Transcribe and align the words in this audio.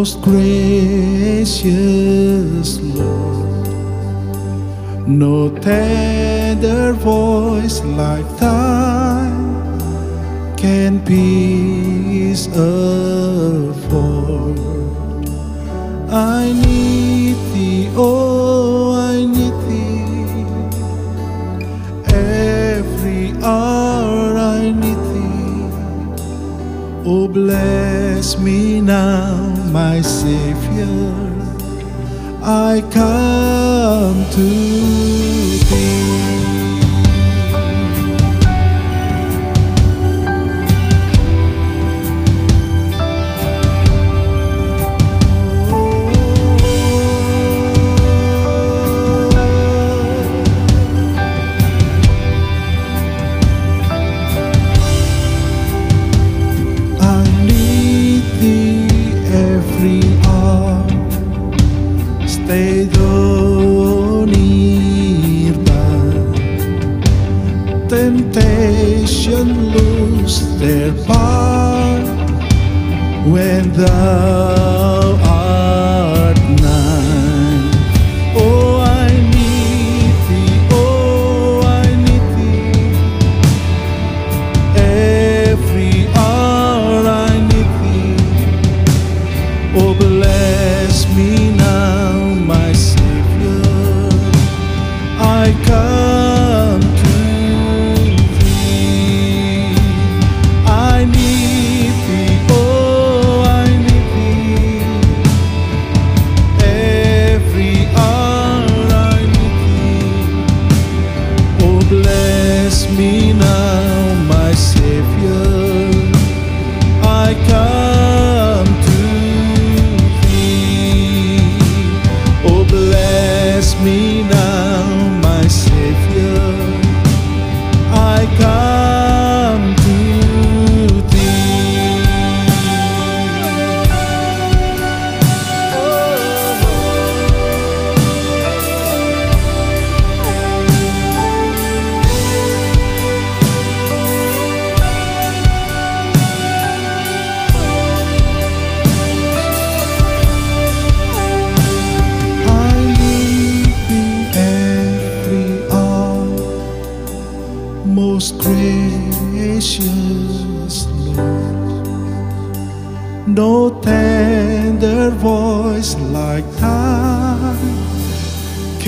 most 0.00 0.22
gracious 0.22 0.59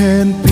can 0.02 0.32
peace 0.42 0.51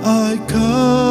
I 0.03 0.37
come. 0.47 1.10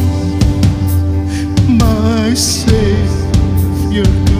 my 2.01 2.33
Savior. 2.33 4.30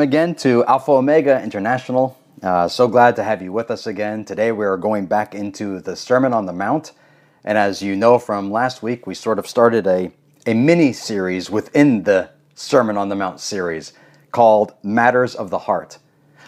Welcome 0.00 0.12
again 0.12 0.34
to 0.34 0.64
Alpha 0.64 0.92
Omega 0.92 1.42
International. 1.42 2.18
Uh, 2.42 2.66
so 2.66 2.88
glad 2.88 3.14
to 3.16 3.22
have 3.22 3.42
you 3.42 3.52
with 3.52 3.70
us 3.70 3.86
again. 3.86 4.24
Today 4.24 4.50
we 4.50 4.64
are 4.64 4.78
going 4.78 5.04
back 5.04 5.34
into 5.34 5.78
the 5.78 5.94
Sermon 5.94 6.32
on 6.32 6.46
the 6.46 6.54
Mount. 6.54 6.92
And 7.44 7.58
as 7.58 7.82
you 7.82 7.94
know 7.94 8.18
from 8.18 8.50
last 8.50 8.82
week, 8.82 9.06
we 9.06 9.14
sort 9.14 9.38
of 9.38 9.46
started 9.46 9.86
a, 9.86 10.10
a 10.46 10.54
mini 10.54 10.94
series 10.94 11.50
within 11.50 12.04
the 12.04 12.30
Sermon 12.54 12.96
on 12.96 13.10
the 13.10 13.14
Mount 13.14 13.40
series 13.40 13.92
called 14.32 14.72
Matters 14.82 15.34
of 15.34 15.50
the 15.50 15.58
Heart. 15.58 15.98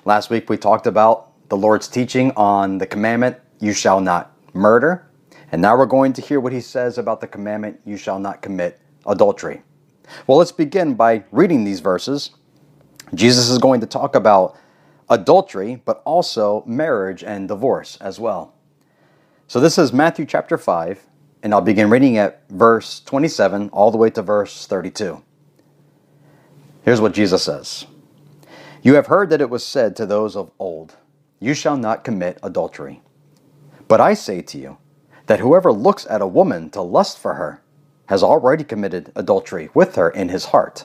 Last 0.06 0.30
week 0.30 0.48
we 0.48 0.56
talked 0.56 0.86
about 0.86 1.48
the 1.50 1.56
Lord's 1.58 1.88
teaching 1.88 2.32
on 2.36 2.78
the 2.78 2.86
commandment, 2.86 3.36
You 3.60 3.74
shall 3.74 4.00
not 4.00 4.34
murder. 4.54 5.06
And 5.50 5.60
now 5.60 5.76
we're 5.76 5.84
going 5.84 6.14
to 6.14 6.22
hear 6.22 6.40
what 6.40 6.54
he 6.54 6.62
says 6.62 6.96
about 6.96 7.20
the 7.20 7.26
commandment, 7.26 7.80
You 7.84 7.98
shall 7.98 8.18
not 8.18 8.40
commit 8.40 8.80
adultery. 9.04 9.60
Well, 10.26 10.38
let's 10.38 10.52
begin 10.52 10.94
by 10.94 11.24
reading 11.30 11.64
these 11.64 11.80
verses. 11.80 12.30
Jesus 13.14 13.48
is 13.48 13.58
going 13.58 13.80
to 13.80 13.86
talk 13.86 14.14
about 14.14 14.56
adultery, 15.10 15.82
but 15.84 16.02
also 16.04 16.64
marriage 16.66 17.24
and 17.24 17.48
divorce 17.48 17.98
as 18.00 18.20
well. 18.20 18.54
So 19.48 19.60
this 19.60 19.78
is 19.78 19.92
Matthew 19.92 20.26
chapter 20.26 20.58
5, 20.58 21.06
and 21.42 21.54
I'll 21.54 21.60
begin 21.60 21.90
reading 21.90 22.18
at 22.18 22.48
verse 22.50 23.00
27 23.00 23.70
all 23.70 23.90
the 23.90 23.98
way 23.98 24.10
to 24.10 24.22
verse 24.22 24.66
32. 24.66 25.22
Here's 26.84 27.00
what 27.00 27.12
Jesus 27.12 27.42
says 27.42 27.86
You 28.82 28.94
have 28.94 29.08
heard 29.08 29.30
that 29.30 29.40
it 29.40 29.50
was 29.50 29.64
said 29.64 29.96
to 29.96 30.06
those 30.06 30.36
of 30.36 30.50
old, 30.58 30.96
You 31.40 31.54
shall 31.54 31.76
not 31.76 32.04
commit 32.04 32.38
adultery. 32.42 33.02
But 33.88 34.00
I 34.00 34.14
say 34.14 34.42
to 34.42 34.58
you, 34.58 34.78
that 35.26 35.40
whoever 35.40 35.72
looks 35.72 36.06
at 36.10 36.22
a 36.22 36.26
woman 36.26 36.70
to 36.70 36.82
lust 36.82 37.18
for 37.18 37.34
her 37.34 37.62
has 38.06 38.22
already 38.22 38.64
committed 38.64 39.12
adultery 39.14 39.70
with 39.74 39.94
her 39.96 40.10
in 40.10 40.28
his 40.28 40.46
heart. 40.46 40.84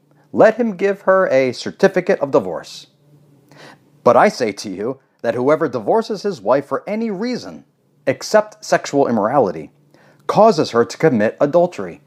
let 0.31 0.55
him 0.55 0.75
give 0.77 1.01
her 1.01 1.27
a 1.29 1.51
certificate 1.51 2.19
of 2.19 2.31
divorce. 2.31 2.87
But 4.03 4.17
I 4.17 4.29
say 4.29 4.51
to 4.53 4.69
you 4.69 4.99
that 5.21 5.35
whoever 5.35 5.67
divorces 5.67 6.23
his 6.23 6.41
wife 6.41 6.65
for 6.65 6.83
any 6.87 7.11
reason, 7.11 7.65
except 8.07 8.63
sexual 8.63 9.07
immorality, 9.07 9.71
causes 10.27 10.71
her 10.71 10.85
to 10.85 10.97
commit 10.97 11.37
adultery. 11.39 12.01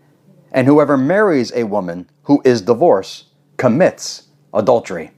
And 0.51 0.67
whoever 0.67 0.97
marries 0.97 1.53
a 1.55 1.65
woman 1.65 2.09
who 2.23 2.41
is 2.45 2.63
divorced 2.63 3.27
commits 3.57 4.29
adultery. 4.53 5.11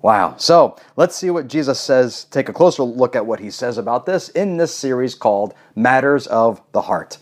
Wow. 0.00 0.36
So 0.36 0.76
let's 0.96 1.16
see 1.16 1.30
what 1.30 1.48
Jesus 1.48 1.80
says. 1.80 2.24
Take 2.24 2.48
a 2.48 2.52
closer 2.52 2.82
look 2.82 3.16
at 3.16 3.26
what 3.26 3.40
he 3.40 3.50
says 3.50 3.78
about 3.78 4.06
this 4.06 4.28
in 4.30 4.56
this 4.56 4.74
series 4.74 5.14
called 5.14 5.54
Matters 5.74 6.26
of 6.28 6.62
the 6.72 6.82
Heart. 6.82 7.18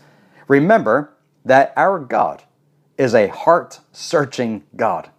Remember 0.47 1.15
that 1.45 1.73
our 1.77 1.99
God 1.99 2.43
is 2.99 3.15
a 3.15 3.29
heart 3.29 3.81
searching 3.93 4.65
God. 4.77 5.11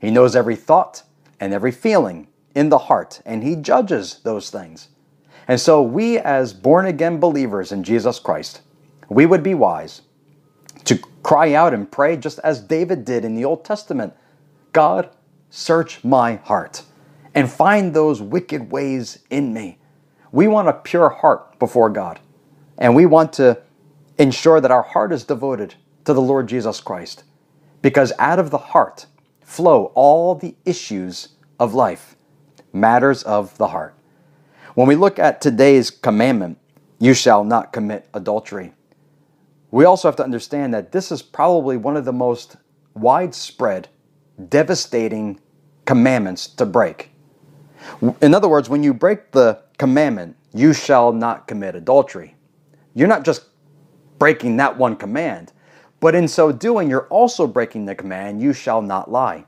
He 0.00 0.10
knows 0.10 0.36
every 0.36 0.56
thought 0.56 1.02
and 1.40 1.52
every 1.52 1.72
feeling 1.72 2.28
in 2.54 2.68
the 2.70 2.78
heart, 2.78 3.20
and 3.26 3.42
He 3.42 3.56
judges 3.56 4.20
those 4.24 4.50
things. 4.50 4.88
And 5.48 5.60
so, 5.60 5.82
we 5.82 6.18
as 6.18 6.52
born 6.52 6.86
again 6.86 7.20
believers 7.20 7.72
in 7.72 7.84
Jesus 7.84 8.18
Christ, 8.18 8.62
we 9.08 9.26
would 9.26 9.42
be 9.42 9.54
wise 9.54 10.02
to 10.84 10.98
cry 11.22 11.54
out 11.54 11.74
and 11.74 11.90
pray 11.90 12.16
just 12.16 12.38
as 12.40 12.60
David 12.60 13.04
did 13.04 13.24
in 13.24 13.34
the 13.34 13.44
Old 13.44 13.64
Testament 13.64 14.14
God, 14.72 15.10
search 15.50 16.04
my 16.04 16.36
heart 16.36 16.82
and 17.34 17.50
find 17.50 17.94
those 17.94 18.22
wicked 18.22 18.70
ways 18.70 19.20
in 19.30 19.52
me. 19.52 19.78
We 20.32 20.48
want 20.48 20.68
a 20.68 20.72
pure 20.72 21.08
heart 21.08 21.58
before 21.58 21.90
God, 21.90 22.20
and 22.78 22.94
we 22.94 23.06
want 23.06 23.32
to 23.34 23.60
ensure 24.18 24.60
that 24.60 24.70
our 24.70 24.82
heart 24.82 25.12
is 25.12 25.24
devoted 25.24 25.74
to 26.04 26.14
the 26.14 26.20
Lord 26.20 26.48
Jesus 26.48 26.80
Christ, 26.80 27.24
because 27.86 28.12
out 28.18 28.40
of 28.40 28.50
the 28.50 28.58
heart 28.58 29.06
flow 29.42 29.92
all 29.94 30.34
the 30.34 30.56
issues 30.64 31.28
of 31.60 31.72
life, 31.72 32.16
matters 32.72 33.22
of 33.22 33.56
the 33.58 33.68
heart. 33.68 33.94
When 34.74 34.88
we 34.88 34.96
look 34.96 35.20
at 35.20 35.40
today's 35.40 35.88
commandment, 35.88 36.58
you 36.98 37.14
shall 37.14 37.44
not 37.44 37.72
commit 37.72 38.08
adultery, 38.12 38.72
we 39.70 39.84
also 39.84 40.08
have 40.08 40.16
to 40.16 40.24
understand 40.24 40.74
that 40.74 40.90
this 40.90 41.12
is 41.12 41.22
probably 41.22 41.76
one 41.76 41.96
of 41.96 42.04
the 42.04 42.12
most 42.12 42.56
widespread, 42.94 43.86
devastating 44.48 45.38
commandments 45.84 46.48
to 46.48 46.66
break. 46.66 47.12
In 48.20 48.34
other 48.34 48.48
words, 48.48 48.68
when 48.68 48.82
you 48.82 48.94
break 48.94 49.30
the 49.30 49.62
commandment, 49.78 50.34
you 50.52 50.72
shall 50.72 51.12
not 51.12 51.46
commit 51.46 51.76
adultery, 51.76 52.34
you're 52.94 53.06
not 53.06 53.24
just 53.24 53.44
breaking 54.18 54.56
that 54.56 54.76
one 54.76 54.96
command, 54.96 55.52
but 56.06 56.14
in 56.14 56.28
so 56.28 56.52
doing, 56.52 56.88
you're 56.88 57.08
also 57.08 57.48
breaking 57.48 57.86
the 57.86 57.94
command, 57.96 58.40
you 58.40 58.52
shall 58.52 58.80
not 58.80 59.10
lie. 59.10 59.44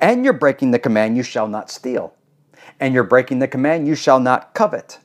And 0.00 0.22
you're 0.22 0.32
breaking 0.32 0.70
the 0.70 0.78
command, 0.78 1.16
you 1.16 1.24
shall 1.24 1.48
not 1.48 1.68
steal. 1.68 2.14
And 2.78 2.94
you're 2.94 3.02
breaking 3.02 3.40
the 3.40 3.48
command, 3.48 3.88
you 3.88 3.96
shall 3.96 4.20
not 4.20 4.54
covet. 4.54 5.00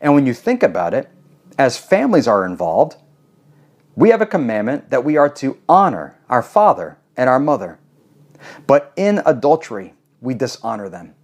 And 0.00 0.14
when 0.14 0.26
you 0.26 0.32
think 0.32 0.62
about 0.62 0.94
it, 0.94 1.10
as 1.58 1.76
families 1.76 2.28
are 2.28 2.46
involved, 2.46 2.98
we 3.96 4.10
have 4.10 4.20
a 4.20 4.26
commandment 4.26 4.90
that 4.90 5.04
we 5.04 5.16
are 5.16 5.28
to 5.28 5.58
honor 5.68 6.16
our 6.28 6.44
father 6.44 6.96
and 7.16 7.28
our 7.28 7.40
mother. 7.40 7.80
But 8.68 8.92
in 8.94 9.20
adultery, 9.26 9.94
we 10.20 10.34
dishonor 10.34 10.88
them 10.88 11.16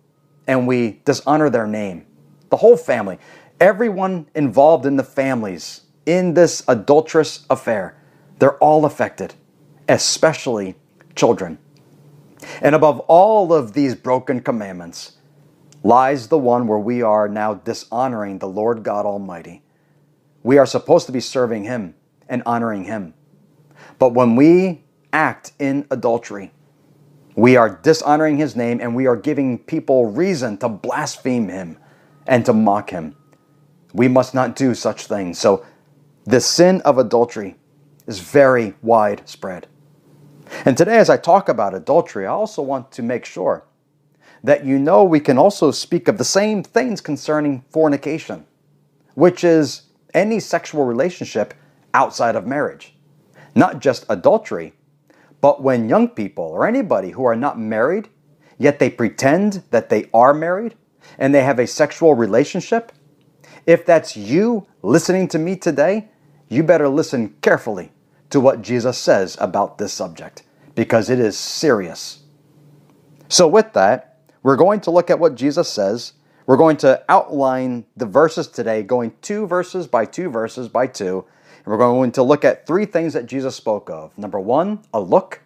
and 0.49 0.67
we 0.67 1.03
dishonor 1.05 1.51
their 1.51 1.69
name. 1.69 2.05
The 2.51 2.57
whole 2.57 2.77
family, 2.77 3.21
everyone 3.61 4.29
involved 4.35 4.87
in 4.87 4.97
the 4.97 5.05
families 5.05 5.83
in 6.05 6.35
this 6.35 6.65
adulterous 6.67 7.47
affair, 7.49 7.97
they're 8.39 8.59
all 8.59 8.85
affected, 8.85 9.35
especially 9.89 10.77
children. 11.15 11.59
And 12.61 12.75
above 12.75 13.01
all 13.01 13.53
of 13.53 13.73
these 13.73 13.95
broken 13.95 14.41
commandments 14.41 15.17
lies 15.83 16.29
the 16.29 16.39
one 16.39 16.67
where 16.67 16.79
we 16.79 17.03
are 17.03 17.29
now 17.29 17.55
dishonoring 17.55 18.39
the 18.39 18.49
Lord 18.49 18.83
God 18.83 19.07
Almighty. 19.07 19.63
We 20.43 20.59
are 20.59 20.67
supposed 20.67 21.07
to 21.07 21.13
be 21.13 21.21
serving 21.21 21.65
Him 21.65 21.95
and 22.29 22.43
honoring 22.45 22.85
Him. 22.85 23.15
But 23.99 24.13
when 24.13 24.37
we 24.37 24.83
act 25.13 25.53
in 25.59 25.87
adultery, 25.91 26.53
we 27.37 27.57
are 27.57 27.69
dishonoring 27.83 28.39
his 28.39 28.57
name 28.57 28.81
and 28.81 28.95
we 28.95 29.07
are 29.07 29.17
giving 29.17 29.59
people 29.59 30.07
reason 30.07 30.57
to 30.59 30.69
blaspheme 30.69 31.49
him 31.49 31.79
and 32.27 32.45
to 32.47 32.55
mock 32.55 32.91
him. 32.91 33.15
We 33.93 34.09
must 34.09 34.35
not 34.35 34.57
do 34.57 34.75
such 34.75 35.07
things. 35.07 35.39
So, 35.39 35.65
the 36.25 36.41
sin 36.41 36.81
of 36.81 36.99
adultery 36.99 37.57
is 38.07 38.21
very 38.21 38.75
widespread. 38.83 39.67
And 40.65 40.77
today, 40.77 40.99
as 40.99 41.11
I 41.11 41.17
talk 41.17 41.49
about 41.49 41.75
adultery, 41.75 42.27
I 42.27 42.31
also 42.31 42.63
want 42.63 42.93
to 42.93 43.03
make 43.03 43.25
sure 43.25 43.65
that 44.45 44.65
you 44.65 44.79
know 44.79 45.03
we 45.03 45.19
can 45.19 45.39
also 45.39 45.71
speak 45.71 46.09
of 46.09 46.19
the 46.19 46.25
same 46.25 46.63
things 46.63 47.01
concerning 47.01 47.65
fornication, 47.71 48.47
which 49.15 49.43
is 49.43 49.83
any 50.15 50.39
sexual 50.39 50.85
relationship 50.85 51.53
outside 51.95 52.37
of 52.37 52.47
marriage. 52.47 52.95
Not 53.55 53.81
just 53.81 54.07
adultery, 54.09 54.75
but 55.41 55.63
when 55.63 55.89
young 55.89 56.09
people 56.09 56.45
or 56.45 56.67
anybody 56.67 57.11
who 57.11 57.25
are 57.25 57.37
not 57.37 57.59
married, 57.59 58.09
yet 58.59 58.79
they 58.79 58.91
pretend 58.91 59.65
that 59.71 59.89
they 59.89 60.09
are 60.15 60.33
married 60.33 60.77
and 61.19 61.35
they 61.35 61.43
have 61.43 61.59
a 61.59 61.67
sexual 61.67 62.15
relationship, 62.15 62.93
if 63.67 63.85
that's 63.85 64.17
you 64.17 64.67
listening 64.83 65.27
to 65.29 65.39
me 65.39 65.57
today, 65.57 66.09
you 66.49 66.63
better 66.63 66.89
listen 66.89 67.35
carefully 67.43 67.91
to 68.31 68.41
what 68.41 68.63
Jesus 68.63 68.99
says 68.99 69.37
about 69.41 69.79
this 69.79 69.93
subject 69.93 70.43
because 70.75 71.11
it 71.11 71.19
is 71.19 71.37
serious. 71.37 72.21
So, 73.29 73.49
with 73.49 73.73
that, 73.73 74.19
we're 74.43 74.57
going 74.57 74.81
to 74.83 74.91
look 74.91 75.11
at 75.11 75.19
what 75.19 75.35
Jesus 75.35 75.69
says. 75.69 76.13
We're 76.47 76.57
going 76.57 76.77
to 76.79 77.03
outline 77.09 77.85
the 77.97 78.07
verses 78.07 78.47
today, 78.47 78.85
going 78.85 79.13
two 79.21 79.47
verses 79.49 79.89
by 79.89 80.05
two 80.05 80.31
verses 80.31 80.69
by 80.69 80.87
two, 80.87 81.25
and 81.57 81.67
we're 81.67 81.79
going 81.79 82.13
to 82.13 82.23
look 82.23 82.45
at 82.45 82.67
three 82.67 82.85
things 82.85 83.15
that 83.15 83.27
Jesus 83.27 83.57
spoke 83.57 83.91
of. 83.91 84.17
Number 84.17 84.39
one, 84.39 84.81
a 84.95 85.01
look. 85.01 85.41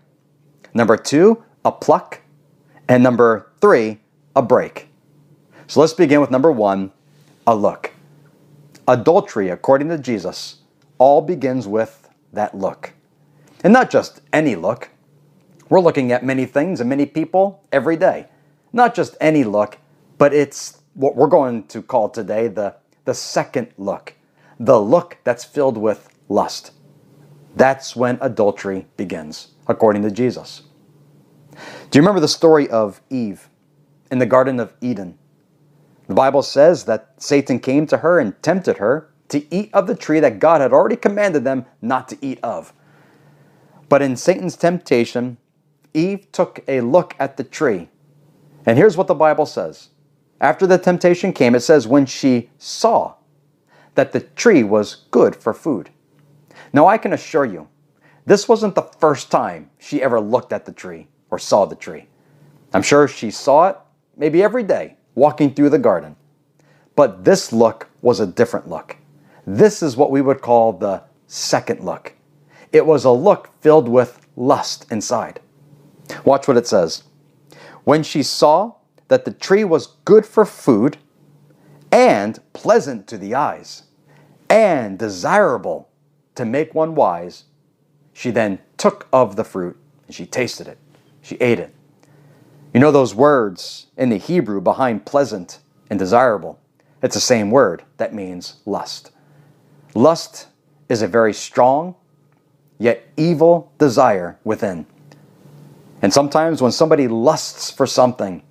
Number 0.74 0.98
two, 0.98 1.42
a 1.64 1.72
pluck. 1.72 2.20
And 2.88 3.02
number 3.02 3.50
three, 3.60 4.00
a 4.36 4.42
break. 4.42 4.88
So 5.66 5.80
let's 5.80 5.94
begin 5.94 6.20
with 6.20 6.30
number 6.30 6.50
one, 6.50 6.92
a 7.46 7.54
look. 7.54 7.92
Adultery, 8.86 9.48
according 9.48 9.88
to 9.88 9.98
Jesus, 9.98 10.56
all 10.98 11.22
begins 11.22 11.66
with 11.66 11.99
that 12.32 12.56
look. 12.56 12.92
And 13.64 13.72
not 13.72 13.90
just 13.90 14.22
any 14.32 14.56
look. 14.56 14.90
We're 15.68 15.80
looking 15.80 16.12
at 16.12 16.24
many 16.24 16.46
things 16.46 16.80
and 16.80 16.90
many 16.90 17.06
people 17.06 17.64
every 17.72 17.96
day. 17.96 18.28
not 18.72 18.94
just 18.94 19.16
any 19.20 19.44
look, 19.44 19.78
but 20.18 20.34
it's 20.34 20.82
what 20.94 21.16
we're 21.16 21.28
going 21.28 21.64
to 21.68 21.82
call 21.82 22.08
today 22.08 22.48
the, 22.48 22.74
the 23.04 23.14
second 23.14 23.68
look, 23.78 24.14
the 24.58 24.80
look 24.80 25.18
that's 25.24 25.44
filled 25.44 25.78
with 25.78 26.10
lust. 26.28 26.72
That's 27.56 27.96
when 27.96 28.18
adultery 28.20 28.86
begins, 28.96 29.50
according 29.68 30.02
to 30.02 30.10
Jesus. 30.10 30.62
Do 31.90 31.98
you 31.98 32.02
remember 32.02 32.20
the 32.20 32.28
story 32.28 32.68
of 32.70 33.02
Eve 33.10 33.48
in 34.10 34.18
the 34.18 34.26
Garden 34.26 34.60
of 34.60 34.72
Eden? 34.80 35.18
The 36.08 36.14
Bible 36.14 36.42
says 36.42 36.84
that 36.86 37.14
Satan 37.18 37.60
came 37.60 37.86
to 37.88 37.98
her 37.98 38.20
and 38.20 38.40
tempted 38.42 38.78
her 38.78 39.09
to 39.30 39.54
eat 39.54 39.70
of 39.72 39.86
the 39.86 39.94
tree 39.94 40.20
that 40.20 40.38
God 40.38 40.60
had 40.60 40.72
already 40.72 40.96
commanded 40.96 41.44
them 41.44 41.66
not 41.80 42.08
to 42.08 42.18
eat 42.20 42.38
of. 42.42 42.72
But 43.88 44.02
in 44.02 44.16
Satan's 44.16 44.56
temptation, 44.56 45.38
Eve 45.94 46.30
took 46.32 46.62
a 46.68 46.80
look 46.80 47.14
at 47.18 47.36
the 47.36 47.44
tree. 47.44 47.88
And 48.66 48.78
here's 48.78 48.96
what 48.96 49.06
the 49.06 49.14
Bible 49.14 49.46
says. 49.46 49.88
After 50.40 50.66
the 50.66 50.78
temptation 50.78 51.32
came, 51.32 51.54
it 51.54 51.60
says, 51.60 51.86
when 51.86 52.06
she 52.06 52.50
saw 52.58 53.14
that 53.94 54.12
the 54.12 54.20
tree 54.20 54.62
was 54.62 55.06
good 55.10 55.34
for 55.34 55.52
food. 55.52 55.90
Now, 56.72 56.86
I 56.86 56.98
can 56.98 57.12
assure 57.12 57.44
you, 57.44 57.68
this 58.26 58.48
wasn't 58.48 58.74
the 58.74 58.90
first 59.00 59.30
time 59.30 59.70
she 59.78 60.02
ever 60.02 60.20
looked 60.20 60.52
at 60.52 60.64
the 60.64 60.72
tree 60.72 61.08
or 61.30 61.38
saw 61.38 61.64
the 61.64 61.74
tree. 61.74 62.06
I'm 62.72 62.82
sure 62.82 63.08
she 63.08 63.30
saw 63.30 63.68
it 63.68 63.76
maybe 64.16 64.42
every 64.42 64.62
day 64.62 64.96
walking 65.14 65.52
through 65.52 65.70
the 65.70 65.78
garden. 65.78 66.16
But 66.94 67.24
this 67.24 67.52
look 67.52 67.88
was 68.02 68.20
a 68.20 68.26
different 68.26 68.68
look. 68.68 68.96
This 69.46 69.82
is 69.82 69.96
what 69.96 70.10
we 70.10 70.20
would 70.20 70.40
call 70.40 70.72
the 70.72 71.02
second 71.26 71.80
look. 71.80 72.14
It 72.72 72.86
was 72.86 73.04
a 73.04 73.10
look 73.10 73.50
filled 73.60 73.88
with 73.88 74.26
lust 74.36 74.90
inside. 74.90 75.40
Watch 76.24 76.46
what 76.48 76.56
it 76.56 76.66
says. 76.66 77.04
When 77.84 78.02
she 78.02 78.22
saw 78.22 78.74
that 79.08 79.24
the 79.24 79.32
tree 79.32 79.64
was 79.64 79.96
good 80.04 80.26
for 80.26 80.44
food 80.44 80.98
and 81.90 82.38
pleasant 82.52 83.06
to 83.08 83.18
the 83.18 83.34
eyes 83.34 83.84
and 84.48 84.98
desirable 84.98 85.88
to 86.34 86.44
make 86.44 86.74
one 86.74 86.94
wise, 86.94 87.44
she 88.12 88.30
then 88.30 88.58
took 88.76 89.08
of 89.12 89.36
the 89.36 89.44
fruit 89.44 89.76
and 90.06 90.14
she 90.14 90.26
tasted 90.26 90.68
it. 90.68 90.78
She 91.22 91.36
ate 91.36 91.58
it. 91.58 91.74
You 92.72 92.80
know 92.80 92.92
those 92.92 93.14
words 93.14 93.86
in 93.96 94.10
the 94.10 94.16
Hebrew 94.16 94.60
behind 94.60 95.04
pleasant 95.04 95.58
and 95.88 95.98
desirable? 95.98 96.60
It's 97.02 97.14
the 97.14 97.20
same 97.20 97.50
word 97.50 97.82
that 97.96 98.14
means 98.14 98.56
lust. 98.64 99.10
Lust 99.94 100.48
is 100.88 101.02
a 101.02 101.08
very 101.08 101.32
strong, 101.32 101.94
yet 102.78 103.06
evil 103.16 103.72
desire 103.78 104.38
within. 104.44 104.86
And 106.02 106.12
sometimes 106.12 106.62
when 106.62 106.72
somebody 106.72 107.08
lusts 107.08 107.70
for 107.70 107.86
something, 107.86 108.42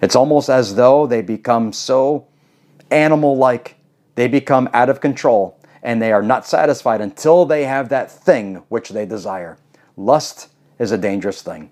it's 0.00 0.14
almost 0.14 0.48
as 0.48 0.74
though 0.74 1.06
they 1.06 1.22
become 1.22 1.72
so 1.72 2.26
animal 2.90 3.36
like, 3.36 3.76
they 4.14 4.28
become 4.28 4.68
out 4.72 4.88
of 4.88 5.00
control, 5.00 5.58
and 5.82 6.00
they 6.00 6.12
are 6.12 6.22
not 6.22 6.46
satisfied 6.46 7.00
until 7.00 7.44
they 7.44 7.64
have 7.64 7.88
that 7.88 8.10
thing 8.10 8.62
which 8.68 8.90
they 8.90 9.06
desire. 9.06 9.58
Lust 9.96 10.48
is 10.78 10.92
a 10.92 10.98
dangerous 10.98 11.42
thing. 11.42 11.70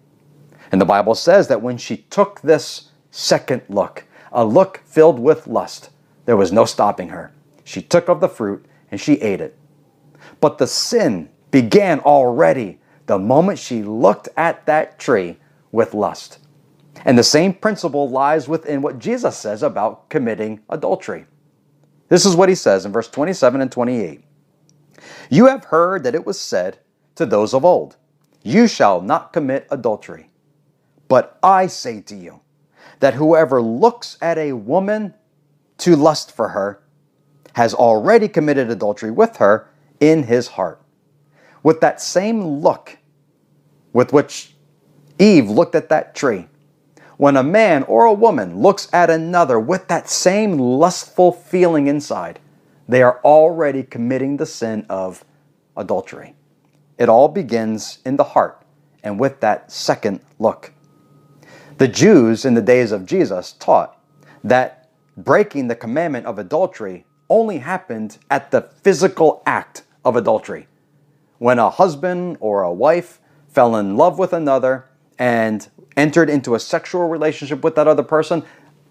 And 0.71 0.81
the 0.81 0.87
Bible 0.87 1.15
says 1.15 1.49
that 1.49 1.63
when 1.63 1.77
she 1.77 1.99
took 1.99 2.41
this 2.41 2.91
second 3.11 3.63
look, 3.69 4.05
a 4.33 4.45
look 4.45 4.79
filled 4.85 5.19
with 5.19 5.47
lust, 5.47 5.91
there 6.25 6.37
was 6.37 6.53
no 6.53 6.65
stopping 6.65 7.11
her. 7.11 7.31
She 7.65 7.83
took 7.83 8.09
of 8.09 8.21
the 8.21 8.29
fruit 8.29 8.65
and 8.93 9.01
she 9.01 9.15
ate 9.15 9.41
it. 9.41 9.59
But 10.41 10.59
the 10.59 10.69
sin 10.69 11.31
began 11.51 11.99
already 12.01 12.79
the 13.07 13.19
moment 13.19 13.59
she 13.59 13.83
looked 13.83 14.29
at 14.37 14.65
that 14.67 15.01
tree 15.01 15.39
with 15.73 15.95
lust. 15.95 16.39
And 17.05 17.19
the 17.19 17.25
same 17.25 17.55
principle 17.55 18.09
lies 18.09 18.47
within 18.47 18.83
what 18.83 19.01
Jesus 19.01 19.37
says 19.37 19.63
about 19.63 20.09
committing 20.09 20.61
adultery. 20.69 21.27
This 22.09 22.27
is 22.27 22.37
what 22.37 22.49
he 22.49 22.55
says 22.55 22.85
in 22.85 22.93
verse 22.93 23.09
27 23.09 23.61
and 23.61 23.73
28. 23.73 24.23
You 25.31 25.47
have 25.47 25.65
heard 25.65 26.05
that 26.05 26.15
it 26.15 26.27
was 26.27 26.39
said 26.39 26.79
to 27.17 27.27
those 27.27 27.55
of 27.55 27.65
old, 27.65 27.97
You 28.43 28.69
shall 28.69 29.01
not 29.01 29.33
commit 29.33 29.67
adultery. 29.71 30.31
But 31.09 31.39
I 31.43 31.67
say 31.67 32.03
to 32.03 32.15
you 32.15 32.41
that 33.01 33.15
whoever 33.15 33.61
looks 33.61 34.19
at 34.21 34.39
a 34.39 34.53
woman 34.53 35.15
to 35.79 35.97
lust 35.97 36.31
for 36.31 36.49
her 36.49 36.82
has 37.55 37.75
already 37.75 38.29
committed 38.29 38.71
adultery 38.71 39.11
with 39.11 39.37
her 39.37 39.69
in 40.01 40.25
his 40.25 40.49
heart. 40.49 40.81
With 41.63 41.81
that 41.81 42.01
same 42.01 42.43
look 42.43 42.99
with 43.93 44.13
which 44.13 44.55
Eve 45.19 45.49
looked 45.49 45.75
at 45.75 45.89
that 45.91 46.15
tree, 46.15 46.49
when 47.17 47.37
a 47.37 47.43
man 47.43 47.85
or 47.85 48.05
a 48.05 48.13
woman 48.13 48.59
looks 48.59 48.89
at 48.93 49.11
another 49.11 49.61
with 49.61 49.87
that 49.89 50.09
same 50.09 50.59
lustful 50.59 51.31
feeling 51.31 51.87
inside, 51.87 52.41
they 52.89 53.03
are 53.03 53.21
already 53.23 53.83
committing 53.83 54.37
the 54.37 54.47
sin 54.47 54.85
of 54.89 55.25
adultery. 55.77 56.35
It 56.99 57.09
all 57.09 57.29
begins 57.29 57.99
in 58.05 58.17
the 58.17 58.25
heart 58.25 58.63
and 59.05 59.21
with 59.21 59.41
that 59.41 59.71
second 59.71 60.21
look. 60.39 60.73
The 61.79 61.89
Jews 61.89 62.45
in 62.45 62.55
the 62.55 62.63
days 62.63 62.93
of 62.93 63.07
Jesus 63.07 63.53
taught 63.53 63.99
that 64.45 64.91
breaking 65.17 65.69
the 65.69 65.77
commandment 65.77 66.27
of 66.27 66.39
adultery 66.39 67.05
only 67.33 67.59
happened 67.59 68.19
at 68.31 68.51
the 68.51 68.61
physical 68.61 69.43
act 69.47 69.85
of 70.05 70.17
adultery. 70.17 70.69
When 71.39 71.59
a 71.59 71.71
husband 71.71 72.37
or 72.41 72.63
a 72.63 72.73
wife 72.73 73.21
fell 73.49 73.75
in 73.75 73.97
love 73.97 74.19
with 74.19 74.35
another 74.35 74.85
and 75.19 75.67
entered 75.97 76.29
into 76.29 76.55
a 76.55 76.61
sexual 76.61 77.09
relationship 77.09 77.65
with 77.65 77.75
that 77.77 77.89
other 77.89 78.03
person, 78.03 78.43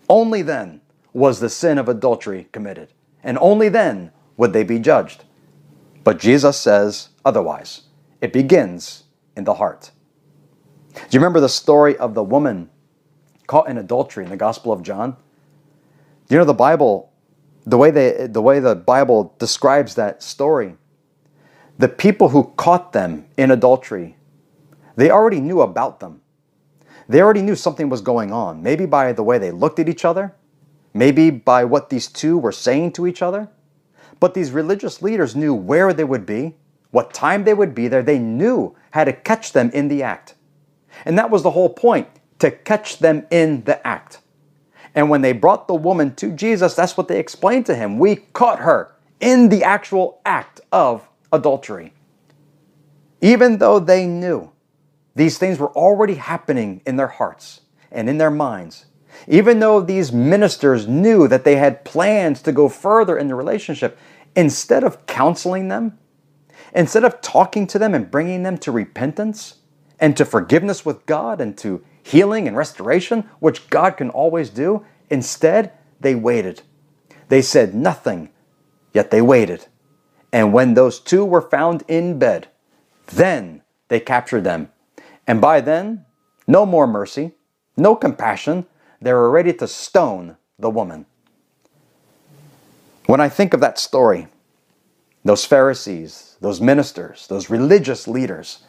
only 0.09 0.41
then 0.41 0.81
was 1.13 1.39
the 1.39 1.49
sin 1.49 1.77
of 1.77 1.87
adultery 1.87 2.47
committed. 2.51 2.91
And 3.23 3.37
only 3.39 3.69
then 3.69 4.11
would 4.37 4.53
they 4.53 4.63
be 4.63 4.79
judged. 4.79 5.23
But 6.03 6.17
Jesus 6.17 6.57
says 6.57 7.09
otherwise. 7.23 7.83
It 8.21 8.33
begins 8.33 9.03
in 9.37 9.43
the 9.43 9.53
heart. 9.53 9.91
Do 10.93 11.01
you 11.11 11.19
remember 11.19 11.39
the 11.39 11.47
story 11.47 11.95
of 11.95 12.15
the 12.15 12.23
woman 12.23 12.71
caught 13.45 13.69
in 13.69 13.77
adultery 13.77 14.23
in 14.23 14.31
the 14.31 14.37
Gospel 14.37 14.73
of 14.73 14.81
John? 14.81 15.11
Do 16.27 16.35
you 16.35 16.39
know 16.39 16.45
the 16.45 16.53
Bible, 16.55 17.10
the 17.65 17.77
way, 17.77 17.91
they, 17.91 18.27
the 18.27 18.41
way 18.41 18.59
the 18.59 18.75
Bible 18.75 19.35
describes 19.39 19.95
that 19.95 20.23
story? 20.23 20.75
The 21.77 21.87
people 21.87 22.29
who 22.29 22.53
caught 22.57 22.93
them 22.93 23.25
in 23.37 23.51
adultery, 23.51 24.17
they 24.95 25.09
already 25.09 25.39
knew 25.39 25.61
about 25.61 25.99
them. 25.99 26.21
They 27.07 27.21
already 27.21 27.41
knew 27.41 27.55
something 27.55 27.89
was 27.89 28.01
going 28.01 28.31
on, 28.31 28.63
maybe 28.63 28.85
by 28.85 29.13
the 29.13 29.23
way 29.23 29.37
they 29.37 29.51
looked 29.51 29.79
at 29.79 29.89
each 29.89 30.05
other, 30.05 30.35
maybe 30.93 31.29
by 31.29 31.65
what 31.65 31.89
these 31.89 32.07
two 32.07 32.37
were 32.37 32.51
saying 32.51 32.93
to 32.93 33.07
each 33.07 33.21
other. 33.21 33.49
But 34.19 34.33
these 34.33 34.51
religious 34.51 35.01
leaders 35.01 35.35
knew 35.35 35.53
where 35.53 35.93
they 35.93 36.03
would 36.03 36.25
be, 36.25 36.55
what 36.91 37.13
time 37.13 37.43
they 37.43 37.53
would 37.53 37.73
be 37.73 37.87
there. 37.87 38.03
They 38.03 38.19
knew 38.19 38.75
how 38.91 39.05
to 39.05 39.13
catch 39.13 39.53
them 39.53 39.71
in 39.71 39.87
the 39.87 40.03
act. 40.03 40.35
And 41.05 41.17
that 41.17 41.31
was 41.31 41.43
the 41.43 41.51
whole 41.51 41.69
point 41.69 42.07
to 42.39 42.51
catch 42.51 42.99
them 42.99 43.25
in 43.31 43.63
the 43.63 43.85
act. 43.85 44.19
And 44.93 45.09
when 45.09 45.21
they 45.21 45.31
brought 45.31 45.67
the 45.67 45.75
woman 45.75 46.15
to 46.15 46.31
Jesus, 46.31 46.75
that's 46.75 46.97
what 46.97 47.07
they 47.07 47.19
explained 47.19 47.65
to 47.67 47.75
him. 47.75 47.97
We 47.97 48.17
caught 48.17 48.59
her 48.59 48.93
in 49.19 49.49
the 49.49 49.63
actual 49.63 50.19
act 50.25 50.61
of 50.71 51.07
adultery. 51.31 51.93
Even 53.21 53.57
though 53.59 53.79
they 53.79 54.05
knew 54.05 54.51
these 55.15 55.37
things 55.37 55.59
were 55.59 55.71
already 55.71 56.15
happening 56.15 56.81
in 56.85 56.95
their 56.95 57.07
hearts 57.07 57.61
and 57.91 58.09
in 58.09 58.17
their 58.17 58.31
minds, 58.31 58.85
even 59.27 59.59
though 59.59 59.79
these 59.79 60.11
ministers 60.11 60.87
knew 60.87 61.27
that 61.27 61.43
they 61.43 61.55
had 61.55 61.85
plans 61.85 62.41
to 62.41 62.51
go 62.51 62.67
further 62.67 63.17
in 63.17 63.27
the 63.27 63.35
relationship, 63.35 63.97
instead 64.35 64.83
of 64.83 65.05
counseling 65.05 65.67
them, 65.67 65.97
instead 66.73 67.03
of 67.03 67.21
talking 67.21 67.67
to 67.67 67.77
them 67.77 67.93
and 67.93 68.09
bringing 68.09 68.43
them 68.43 68.57
to 68.57 68.71
repentance 68.71 69.55
and 69.99 70.17
to 70.17 70.25
forgiveness 70.25 70.85
with 70.85 71.05
God 71.05 71.39
and 71.39 71.57
to 71.59 71.83
healing 72.03 72.47
and 72.47 72.57
restoration, 72.57 73.29
which 73.39 73.69
God 73.69 73.97
can 73.97 74.09
always 74.09 74.49
do. 74.49 74.85
Instead, 75.09 75.71
they 75.99 76.15
waited. 76.15 76.61
They 77.29 77.41
said 77.41 77.73
nothing, 77.73 78.29
yet 78.93 79.11
they 79.11 79.21
waited. 79.21 79.67
And 80.33 80.53
when 80.53 80.73
those 80.73 80.99
two 80.99 81.25
were 81.25 81.41
found 81.41 81.83
in 81.87 82.19
bed, 82.19 82.47
then 83.07 83.61
they 83.87 83.99
captured 83.99 84.43
them. 84.43 84.69
And 85.27 85.41
by 85.41 85.61
then, 85.61 86.05
no 86.47 86.65
more 86.65 86.87
mercy, 86.87 87.33
no 87.77 87.95
compassion. 87.95 88.65
They 89.01 89.13
were 89.13 89.31
ready 89.31 89.53
to 89.53 89.67
stone 89.67 90.37
the 90.59 90.69
woman. 90.69 91.05
When 93.05 93.19
I 93.19 93.29
think 93.29 93.53
of 93.53 93.59
that 93.61 93.79
story, 93.79 94.27
those 95.23 95.45
Pharisees, 95.45 96.37
those 96.39 96.61
ministers, 96.61 97.27
those 97.27 97.49
religious 97.49 98.07
leaders, 98.07 98.63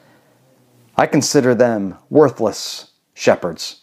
I 0.97 1.07
consider 1.07 1.55
them 1.55 1.99
worthless 2.11 2.91
shepherds. 3.14 3.83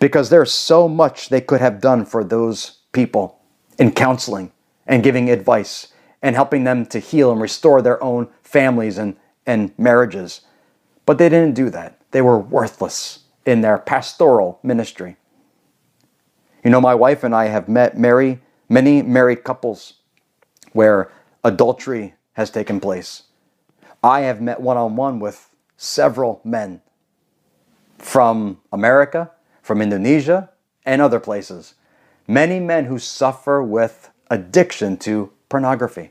Because 0.00 0.30
there's 0.30 0.52
so 0.52 0.88
much 0.88 1.28
they 1.28 1.40
could 1.40 1.60
have 1.60 1.80
done 1.80 2.04
for 2.04 2.24
those 2.24 2.78
people 2.92 3.40
in 3.78 3.92
counseling 3.92 4.52
and 4.86 5.02
giving 5.02 5.30
advice 5.30 5.88
and 6.22 6.34
helping 6.34 6.64
them 6.64 6.86
to 6.86 6.98
heal 6.98 7.30
and 7.30 7.40
restore 7.40 7.82
their 7.82 8.02
own 8.02 8.28
families 8.42 8.98
and, 8.98 9.16
and 9.46 9.72
marriages. 9.78 10.40
But 11.06 11.18
they 11.18 11.28
didn't 11.28 11.54
do 11.54 11.70
that. 11.70 12.00
They 12.12 12.22
were 12.22 12.38
worthless 12.38 13.20
in 13.44 13.60
their 13.60 13.78
pastoral 13.78 14.58
ministry. 14.62 15.16
You 16.64 16.70
know, 16.70 16.80
my 16.80 16.94
wife 16.94 17.24
and 17.24 17.34
I 17.34 17.46
have 17.46 17.68
met 17.68 17.98
many, 17.98 18.40
many 18.68 19.02
married 19.02 19.44
couples 19.44 19.94
where 20.72 21.12
adultery 21.44 22.14
has 22.32 22.50
taken 22.50 22.80
place. 22.80 23.24
I 24.02 24.20
have 24.20 24.40
met 24.40 24.60
one 24.60 24.76
on 24.76 24.96
one 24.96 25.18
with 25.18 25.54
several 25.76 26.40
men 26.44 26.80
from 27.98 28.60
America, 28.72 29.30
from 29.62 29.80
Indonesia, 29.80 30.50
and 30.84 31.00
other 31.00 31.20
places. 31.20 31.74
Many 32.26 32.60
men 32.60 32.86
who 32.86 32.98
suffer 32.98 33.62
with 33.62 34.10
addiction 34.30 34.96
to 34.98 35.30
pornography. 35.48 36.10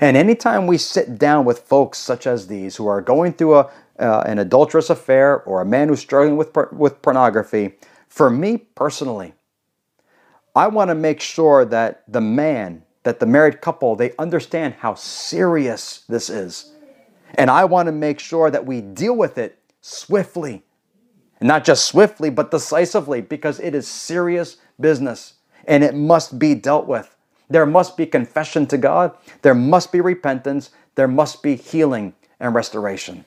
And 0.00 0.16
anytime 0.16 0.66
we 0.66 0.78
sit 0.78 1.18
down 1.18 1.44
with 1.44 1.60
folks 1.60 1.98
such 1.98 2.26
as 2.26 2.46
these 2.46 2.76
who 2.76 2.86
are 2.86 3.00
going 3.00 3.32
through 3.32 3.56
a, 3.56 3.70
uh, 3.98 4.22
an 4.26 4.38
adulterous 4.38 4.90
affair 4.90 5.42
or 5.42 5.60
a 5.60 5.66
man 5.66 5.88
who's 5.88 6.00
struggling 6.00 6.36
with, 6.36 6.56
with 6.72 7.02
pornography, 7.02 7.74
for 8.08 8.30
me 8.30 8.58
personally, 8.58 9.34
I 10.54 10.68
want 10.68 10.90
to 10.90 10.94
make 10.94 11.20
sure 11.20 11.64
that 11.64 12.04
the 12.06 12.20
man, 12.20 12.84
that 13.04 13.20
the 13.20 13.26
married 13.26 13.60
couple, 13.60 13.96
they 13.96 14.14
understand 14.18 14.74
how 14.74 14.94
serious 14.94 16.04
this 16.08 16.28
is. 16.28 16.72
And 17.36 17.50
I 17.50 17.64
want 17.64 17.86
to 17.86 17.92
make 17.92 18.20
sure 18.20 18.50
that 18.50 18.66
we 18.66 18.82
deal 18.82 19.16
with 19.16 19.38
it 19.38 19.58
swiftly. 19.82 20.64
And 21.40 21.48
not 21.48 21.64
just 21.64 21.84
swiftly, 21.84 22.30
but 22.30 22.50
decisively, 22.50 23.20
because 23.20 23.60
it 23.60 23.74
is 23.74 23.86
serious 23.86 24.56
business 24.80 25.34
and 25.66 25.84
it 25.84 25.94
must 25.94 26.38
be 26.38 26.54
dealt 26.54 26.86
with. 26.86 27.14
There 27.50 27.66
must 27.66 27.98
be 27.98 28.06
confession 28.06 28.66
to 28.68 28.78
God, 28.78 29.14
there 29.42 29.54
must 29.54 29.92
be 29.92 30.00
repentance, 30.00 30.70
there 30.94 31.08
must 31.08 31.42
be 31.42 31.56
healing 31.56 32.14
and 32.40 32.54
restoration. 32.54 33.26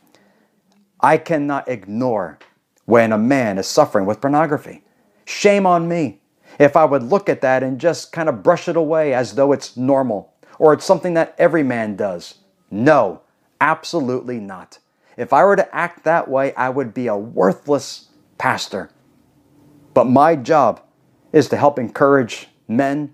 I 0.99 1.17
cannot 1.17 1.67
ignore 1.67 2.39
when 2.85 3.11
a 3.11 3.17
man 3.17 3.57
is 3.57 3.67
suffering 3.67 4.05
with 4.05 4.21
pornography. 4.21 4.83
Shame 5.25 5.65
on 5.65 5.87
me 5.87 6.21
if 6.57 6.75
I 6.75 6.85
would 6.85 7.03
look 7.03 7.29
at 7.29 7.41
that 7.41 7.63
and 7.63 7.79
just 7.79 8.11
kind 8.11 8.29
of 8.29 8.41
brush 8.41 8.67
it 8.67 8.77
away 8.77 9.13
as 9.13 9.35
though 9.35 9.51
it's 9.51 9.77
normal 9.77 10.33
or 10.57 10.73
it's 10.73 10.85
something 10.85 11.13
that 11.15 11.35
every 11.37 11.63
man 11.63 11.95
does. 11.95 12.35
No, 12.71 13.21
absolutely 13.59 14.39
not. 14.39 14.79
If 15.17 15.31
I 15.31 15.43
were 15.45 15.55
to 15.55 15.75
act 15.75 16.03
that 16.03 16.27
way, 16.27 16.53
I 16.55 16.69
would 16.69 16.93
be 16.93 17.07
a 17.07 17.15
worthless 17.15 18.09
pastor. 18.37 18.89
But 19.93 20.05
my 20.05 20.35
job 20.35 20.81
is 21.31 21.47
to 21.49 21.57
help 21.57 21.79
encourage 21.79 22.49
men 22.67 23.13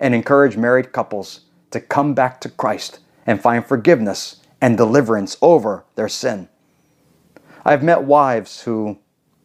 and 0.00 0.14
encourage 0.14 0.56
married 0.56 0.92
couples 0.92 1.42
to 1.70 1.80
come 1.80 2.14
back 2.14 2.40
to 2.40 2.48
Christ 2.48 3.00
and 3.26 3.40
find 3.40 3.64
forgiveness 3.64 4.42
and 4.60 4.76
deliverance 4.76 5.36
over 5.42 5.84
their 5.94 6.08
sin. 6.08 6.48
I've 7.64 7.82
met 7.82 8.04
wives 8.04 8.62
who, 8.62 8.98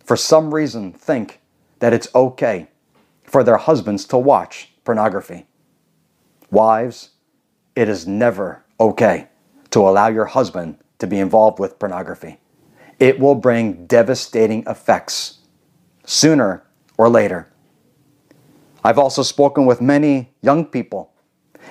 for 0.03 0.15
some 0.15 0.53
reason, 0.53 0.93
think 0.93 1.41
that 1.79 1.93
it's 1.93 2.13
okay 2.15 2.67
for 3.23 3.43
their 3.43 3.57
husbands 3.57 4.05
to 4.05 4.17
watch 4.17 4.73
pornography. 4.83 5.45
Wives, 6.49 7.09
it 7.75 7.89
is 7.89 8.07
never 8.07 8.63
okay 8.79 9.27
to 9.71 9.81
allow 9.81 10.07
your 10.07 10.25
husband 10.25 10.77
to 10.99 11.07
be 11.07 11.19
involved 11.19 11.59
with 11.59 11.79
pornography. 11.79 12.39
It 12.99 13.19
will 13.19 13.35
bring 13.35 13.85
devastating 13.85 14.63
effects 14.67 15.39
sooner 16.05 16.63
or 16.97 17.09
later. 17.09 17.47
I've 18.83 18.97
also 18.97 19.21
spoken 19.21 19.65
with 19.65 19.81
many 19.81 20.31
young 20.41 20.65
people. 20.65 21.11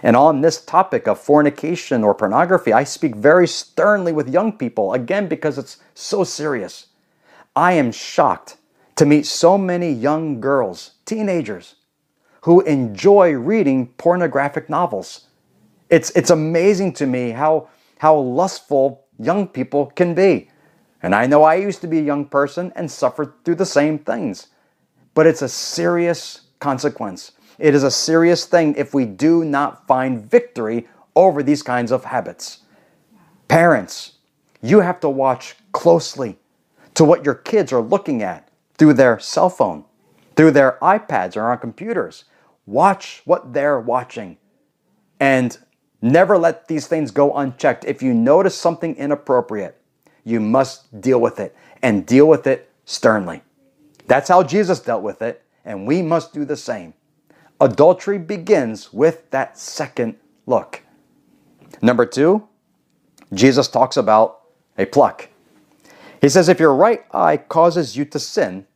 And 0.02 0.14
on 0.14 0.42
this 0.42 0.62
topic 0.62 1.08
of 1.08 1.18
fornication 1.18 2.04
or 2.04 2.14
pornography, 2.14 2.72
I 2.72 2.84
speak 2.84 3.16
very 3.16 3.48
sternly 3.48 4.12
with 4.12 4.28
young 4.28 4.52
people, 4.52 4.92
again, 4.92 5.26
because 5.26 5.56
it's 5.56 5.78
so 5.94 6.22
serious. 6.22 6.88
I 7.54 7.72
am 7.72 7.90
shocked 7.90 8.58
to 8.96 9.06
meet 9.06 9.24
so 9.24 9.56
many 9.56 9.90
young 9.90 10.40
girls, 10.40 10.92
teenagers, 11.06 11.76
who 12.42 12.60
enjoy 12.62 13.32
reading 13.32 13.88
pornographic 13.98 14.68
novels. 14.68 15.28
It's, 15.88 16.10
it's 16.10 16.30
amazing 16.30 16.92
to 16.94 17.06
me 17.06 17.30
how, 17.30 17.68
how 17.98 18.16
lustful 18.16 19.05
young 19.18 19.48
people 19.48 19.87
can 19.87 20.14
be. 20.14 20.50
And 21.02 21.14
I 21.14 21.26
know 21.26 21.42
I 21.42 21.57
used 21.57 21.81
to 21.83 21.87
be 21.87 21.98
a 21.98 22.02
young 22.02 22.24
person 22.26 22.72
and 22.74 22.90
suffered 22.90 23.33
through 23.44 23.57
the 23.57 23.66
same 23.66 23.98
things. 23.98 24.48
But 25.14 25.26
it's 25.26 25.42
a 25.42 25.48
serious 25.48 26.42
consequence. 26.59 27.33
It 27.59 27.74
is 27.74 27.83
a 27.83 27.90
serious 27.90 28.44
thing 28.46 28.74
if 28.76 28.92
we 28.92 29.05
do 29.05 29.44
not 29.44 29.87
find 29.87 30.31
victory 30.31 30.88
over 31.14 31.42
these 31.42 31.62
kinds 31.62 31.90
of 31.90 32.05
habits. 32.05 32.61
Parents, 33.48 34.12
you 34.61 34.81
have 34.81 35.00
to 35.00 35.09
watch 35.09 35.57
closely 35.72 36.38
to 36.94 37.05
what 37.05 37.24
your 37.24 37.35
kids 37.35 37.72
are 37.72 37.81
looking 37.81 38.22
at 38.22 38.48
through 38.76 38.94
their 38.94 39.18
cell 39.18 39.48
phone, 39.48 39.85
through 40.35 40.50
their 40.50 40.79
iPads 40.83 41.37
or 41.37 41.50
on 41.50 41.59
computers. 41.59 42.24
Watch 42.66 43.22
what 43.24 43.52
they're 43.52 43.81
watching 43.81 44.38
and 45.20 45.57
never 46.02 46.38
let 46.38 46.68
these 46.68 46.87
things 46.87 47.11
go 47.11 47.35
unchecked. 47.35 47.85
If 47.85 48.02
you 48.02 48.14
notice 48.14 48.56
something 48.56 48.96
inappropriate, 48.96 49.80
you 50.24 50.40
must 50.40 51.00
deal 51.00 51.20
with 51.20 51.40
it 51.40 51.56
and 51.82 52.06
deal 52.06 52.28
with 52.28 52.46
it 52.46 52.70
sternly. 52.85 53.42
That's 54.06 54.28
how 54.28 54.42
Jesus 54.42 54.80
dealt 54.80 55.02
with 55.02 55.22
it, 55.22 55.42
and 55.64 55.87
we 55.87 56.02
must 56.02 56.32
do 56.32 56.44
the 56.44 56.56
same. 56.56 56.94
Adultery 57.61 58.18
begins 58.18 58.92
with 58.92 59.30
that 59.30 59.59
second 59.59 60.16
look. 60.46 60.82
Number 61.82 62.06
two, 62.06 62.48
Jesus 63.35 63.68
talks 63.68 63.96
about 63.96 64.40
a 64.78 64.87
pluck. 64.87 65.28
He 66.20 66.28
says, 66.28 66.48
If 66.48 66.61
your 66.61 66.74
right 66.74 67.04
eye 67.12 67.37
causes 67.38 67.96
you 67.96 68.04
to 68.06 68.18
sin, 68.18 68.66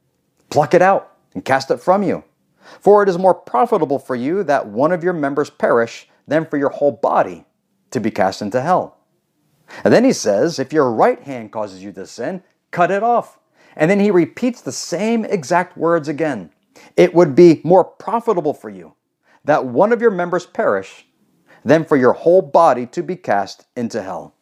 pluck 0.51 0.75
it 0.75 0.83
out 0.83 1.17
and 1.35 1.45
cast 1.45 1.71
it 1.71 1.79
from 1.79 2.03
you. 2.03 2.25
For 2.81 3.03
it 3.03 3.09
is 3.09 3.19
more 3.19 3.35
profitable 3.35 3.99
for 3.99 4.17
you 4.17 4.45
that 4.45 4.69
one 4.69 4.93
of 4.93 5.05
your 5.05 5.13
members 5.15 5.51
perish 5.51 6.09
than 6.31 6.47
for 6.47 6.57
your 6.57 6.71
whole 6.71 6.93
body 6.93 7.45
to 7.91 8.01
be 8.01 8.11
cast 8.11 8.41
into 8.41 8.61
hell. 8.61 8.99
And 9.85 9.93
then 9.93 10.05
he 10.05 10.13
says, 10.13 10.59
If 10.59 10.73
your 10.73 10.93
right 10.93 11.21
hand 11.21 11.53
causes 11.53 11.83
you 11.83 11.93
to 11.93 12.07
sin, 12.07 12.43
cut 12.71 12.91
it 12.91 13.03
off. 13.03 13.39
And 13.77 13.91
then 13.91 14.01
he 14.01 14.11
repeats 14.11 14.61
the 14.61 14.73
same 14.73 15.25
exact 15.25 15.77
words 15.77 16.09
again. 16.09 16.51
It 16.97 17.15
would 17.15 17.35
be 17.35 17.61
more 17.65 17.85
profitable 17.85 18.55
for 18.55 18.71
you 18.71 18.95
that 19.45 19.65
one 19.67 19.93
of 19.93 20.01
your 20.01 20.11
members 20.11 20.47
perish 20.47 21.07
than 21.65 21.85
for 21.85 21.97
your 21.97 22.13
whole 22.13 22.43
body 22.43 22.87
to 22.87 23.03
be 23.03 23.17
cast 23.17 23.67
into 23.77 24.03
hell. 24.03 24.35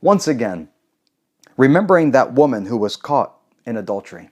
Once 0.00 0.28
again, 0.28 0.68
remembering 1.56 2.12
that 2.12 2.34
woman 2.34 2.66
who 2.66 2.76
was 2.76 2.96
caught 2.96 3.36
in 3.64 3.76
adultery. 3.76 4.30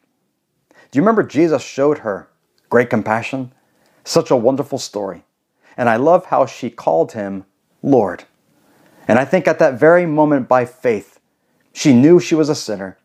Do 0.91 0.99
you 0.99 1.03
remember 1.03 1.25
Jesus 1.25 1.63
showed 1.63 1.99
her 1.99 2.29
great 2.71 2.91
compassion? 2.91 3.53
Such 4.05 4.31
a 4.31 4.37
wonderful 4.37 4.79
story. 4.79 5.25
And 5.77 5.89
I 5.89 5.97
love 5.97 6.27
how 6.27 6.47
she 6.47 6.71
called 6.71 7.13
him 7.13 7.45
Lord. 7.83 8.25
And 9.07 9.19
I 9.19 9.25
think 9.25 9.47
at 9.47 9.59
that 9.59 9.75
very 9.79 10.07
moment, 10.07 10.49
by 10.49 10.65
faith, 10.65 11.21
she 11.73 11.93
knew 11.93 12.21
she 12.21 12.35
was 12.35 12.49
a 12.49 12.55
sinner. 12.55 12.97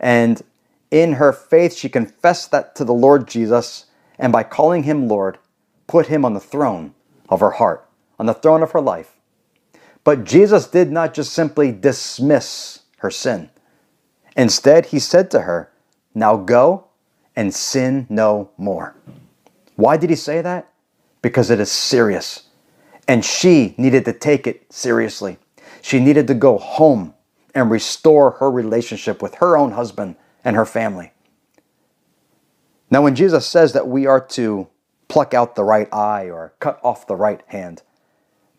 And 0.00 0.42
in 0.90 1.14
her 1.14 1.32
faith, 1.32 1.74
she 1.74 1.88
confessed 1.88 2.50
that 2.50 2.74
to 2.76 2.84
the 2.84 2.94
Lord 2.94 3.28
Jesus. 3.28 3.86
And 4.18 4.32
by 4.32 4.42
calling 4.42 4.84
him 4.84 5.08
Lord, 5.08 5.38
put 5.86 6.06
him 6.06 6.24
on 6.24 6.34
the 6.34 6.40
throne 6.40 6.94
of 7.28 7.40
her 7.40 7.52
heart, 7.52 7.88
on 8.18 8.26
the 8.26 8.34
throne 8.34 8.62
of 8.62 8.72
her 8.72 8.80
life. 8.80 9.16
But 10.02 10.24
Jesus 10.24 10.66
did 10.66 10.92
not 10.92 11.14
just 11.14 11.32
simply 11.32 11.72
dismiss 11.72 12.80
her 12.98 13.10
sin. 13.10 13.50
Instead, 14.36 14.86
he 14.86 14.98
said 14.98 15.30
to 15.30 15.42
her, 15.42 15.70
Now 16.14 16.36
go 16.36 16.88
and 17.34 17.54
sin 17.54 18.06
no 18.08 18.50
more. 18.56 18.94
Why 19.76 19.96
did 19.96 20.10
he 20.10 20.16
say 20.16 20.40
that? 20.42 20.68
Because 21.24 21.48
it 21.50 21.58
is 21.58 21.72
serious. 21.72 22.48
And 23.08 23.24
she 23.24 23.74
needed 23.78 24.04
to 24.04 24.12
take 24.12 24.46
it 24.46 24.70
seriously. 24.70 25.38
She 25.80 25.98
needed 25.98 26.26
to 26.26 26.34
go 26.34 26.58
home 26.58 27.14
and 27.54 27.70
restore 27.70 28.32
her 28.32 28.50
relationship 28.50 29.22
with 29.22 29.36
her 29.36 29.56
own 29.56 29.72
husband 29.72 30.16
and 30.44 30.54
her 30.54 30.66
family. 30.66 31.12
Now, 32.90 33.00
when 33.00 33.14
Jesus 33.14 33.46
says 33.46 33.72
that 33.72 33.88
we 33.88 34.04
are 34.04 34.20
to 34.36 34.68
pluck 35.08 35.32
out 35.32 35.54
the 35.54 35.64
right 35.64 35.88
eye 35.94 36.28
or 36.28 36.52
cut 36.60 36.78
off 36.82 37.06
the 37.06 37.16
right 37.16 37.40
hand, 37.46 37.80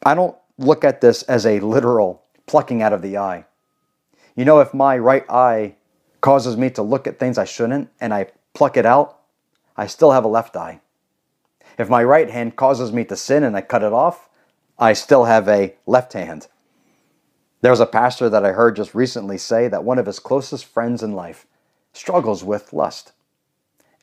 I 0.03 0.15
don't 0.15 0.35
look 0.57 0.83
at 0.83 1.01
this 1.01 1.21
as 1.21 1.45
a 1.45 1.59
literal 1.59 2.23
plucking 2.47 2.81
out 2.81 2.93
of 2.93 3.03
the 3.03 3.15
eye. 3.15 3.45
You 4.35 4.43
know, 4.43 4.59
if 4.59 4.73
my 4.73 4.97
right 4.97 5.29
eye 5.29 5.75
causes 6.21 6.57
me 6.57 6.71
to 6.71 6.81
look 6.81 7.05
at 7.05 7.19
things 7.19 7.37
I 7.37 7.45
shouldn't 7.45 7.91
and 8.01 8.11
I 8.11 8.31
pluck 8.55 8.75
it 8.75 8.87
out, 8.87 9.19
I 9.77 9.85
still 9.85 10.13
have 10.13 10.25
a 10.25 10.29
left 10.29 10.55
eye. 10.55 10.81
If 11.77 11.89
my 11.89 12.03
right 12.03 12.29
hand 12.29 12.55
causes 12.55 12.91
me 12.91 13.03
to 13.05 13.15
sin 13.15 13.43
and 13.43 13.55
I 13.55 13.61
cut 13.61 13.83
it 13.83 13.93
off, 13.93 14.29
I 14.77 14.93
still 14.93 15.25
have 15.25 15.47
a 15.47 15.75
left 15.85 16.13
hand. 16.13 16.47
There's 17.61 17.79
a 17.79 17.85
pastor 17.85 18.29
that 18.29 18.45
I 18.45 18.51
heard 18.51 18.75
just 18.75 18.93
recently 18.93 19.37
say 19.37 19.67
that 19.67 19.83
one 19.83 19.97
of 19.97 20.05
his 20.05 20.19
closest 20.19 20.65
friends 20.65 21.01
in 21.01 21.13
life 21.13 21.47
struggles 21.93 22.43
with 22.43 22.73
lust. 22.73 23.13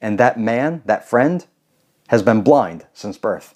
And 0.01 0.19
that 0.19 0.39
man, 0.39 0.83
that 0.87 1.09
friend, 1.09 1.47
has 2.09 2.23
been 2.23 2.43
blind 2.43 2.87
since 2.93 3.17
birth. 3.17 3.55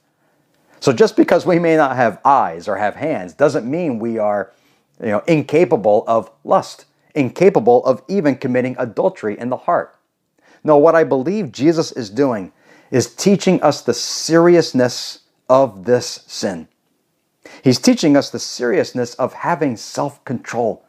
So 0.80 0.92
just 0.92 1.16
because 1.16 1.44
we 1.44 1.58
may 1.58 1.76
not 1.76 1.96
have 1.96 2.20
eyes 2.24 2.68
or 2.68 2.76
have 2.76 2.94
hands 2.94 3.34
doesn't 3.34 3.68
mean 3.68 3.98
we 3.98 4.18
are 4.18 4.52
you 5.00 5.08
know, 5.08 5.22
incapable 5.26 6.04
of 6.06 6.30
lust, 6.44 6.84
incapable 7.14 7.84
of 7.84 8.02
even 8.08 8.36
committing 8.36 8.76
adultery 8.78 9.38
in 9.38 9.48
the 9.48 9.56
heart. 9.56 9.96
No, 10.62 10.76
what 10.76 10.94
I 10.94 11.04
believe 11.04 11.52
Jesus 11.52 11.92
is 11.92 12.10
doing 12.10 12.52
is 12.90 13.14
teaching 13.14 13.62
us 13.62 13.82
the 13.82 13.94
seriousness 13.94 15.20
of 15.48 15.84
this 15.84 16.24
sin. 16.26 16.68
He's 17.62 17.78
teaching 17.78 18.16
us 18.16 18.30
the 18.30 18.38
seriousness 18.38 19.14
of 19.14 19.32
having 19.32 19.76
self 19.76 20.24
control, 20.24 20.84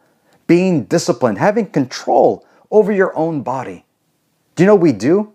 being 0.47 0.85
disciplined, 0.85 1.37
having 1.37 1.67
control 1.67 2.45
over 2.71 2.91
your 2.91 3.15
own 3.17 3.41
body. 3.41 3.85
Do 4.55 4.63
you 4.63 4.67
know 4.67 4.75
we 4.75 4.91
do? 4.91 5.33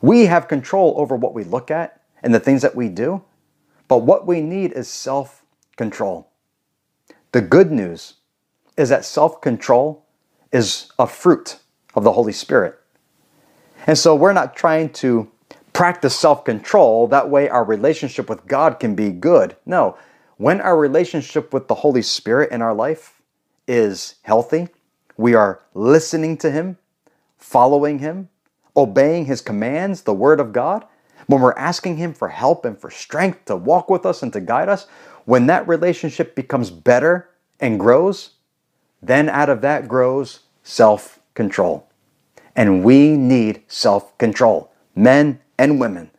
We 0.00 0.26
have 0.26 0.48
control 0.48 0.94
over 0.96 1.16
what 1.16 1.34
we 1.34 1.44
look 1.44 1.70
at 1.70 2.00
and 2.22 2.34
the 2.34 2.40
things 2.40 2.62
that 2.62 2.74
we 2.74 2.88
do, 2.88 3.22
but 3.88 3.98
what 3.98 4.26
we 4.26 4.40
need 4.40 4.72
is 4.72 4.88
self 4.88 5.44
control. 5.76 6.30
The 7.32 7.40
good 7.40 7.70
news 7.70 8.14
is 8.76 8.88
that 8.88 9.04
self 9.04 9.40
control 9.40 10.04
is 10.52 10.90
a 10.98 11.06
fruit 11.06 11.58
of 11.94 12.04
the 12.04 12.12
Holy 12.12 12.32
Spirit. 12.32 12.78
And 13.86 13.96
so 13.96 14.14
we're 14.14 14.32
not 14.32 14.56
trying 14.56 14.90
to 14.94 15.30
practice 15.80 16.14
self 16.14 16.44
control. 16.44 17.06
That 17.06 17.30
way 17.30 17.48
our 17.48 17.64
relationship 17.64 18.28
with 18.28 18.46
God 18.46 18.78
can 18.78 18.94
be 18.94 19.08
good. 19.08 19.56
No, 19.64 19.96
when 20.36 20.60
our 20.60 20.76
relationship 20.76 21.54
with 21.54 21.68
the 21.68 21.76
Holy 21.76 22.02
Spirit 22.02 22.52
in 22.52 22.60
our 22.60 22.74
life 22.74 23.22
is 23.66 24.16
healthy, 24.20 24.68
we 25.16 25.32
are 25.32 25.62
listening 25.72 26.36
to 26.36 26.50
Him, 26.50 26.76
following 27.38 28.00
Him, 28.00 28.28
obeying 28.76 29.24
His 29.24 29.40
commands, 29.40 30.02
the 30.02 30.12
Word 30.12 30.38
of 30.38 30.52
God, 30.52 30.84
when 31.28 31.40
we're 31.40 31.54
asking 31.54 31.96
Him 31.96 32.12
for 32.12 32.28
help 32.28 32.66
and 32.66 32.78
for 32.78 32.90
strength 32.90 33.46
to 33.46 33.56
walk 33.56 33.88
with 33.88 34.04
us 34.04 34.22
and 34.22 34.34
to 34.34 34.40
guide 34.42 34.68
us, 34.68 34.86
when 35.24 35.46
that 35.46 35.66
relationship 35.66 36.34
becomes 36.34 36.70
better 36.70 37.30
and 37.58 37.80
grows, 37.80 38.32
then 39.00 39.30
out 39.30 39.48
of 39.48 39.62
that 39.62 39.88
grows 39.88 40.40
self 40.62 41.20
control. 41.32 41.88
And 42.54 42.84
we 42.84 43.16
need 43.16 43.62
self 43.66 44.18
control, 44.18 44.70
men 44.94 45.40
and 45.60 45.78
women. 45.78 46.10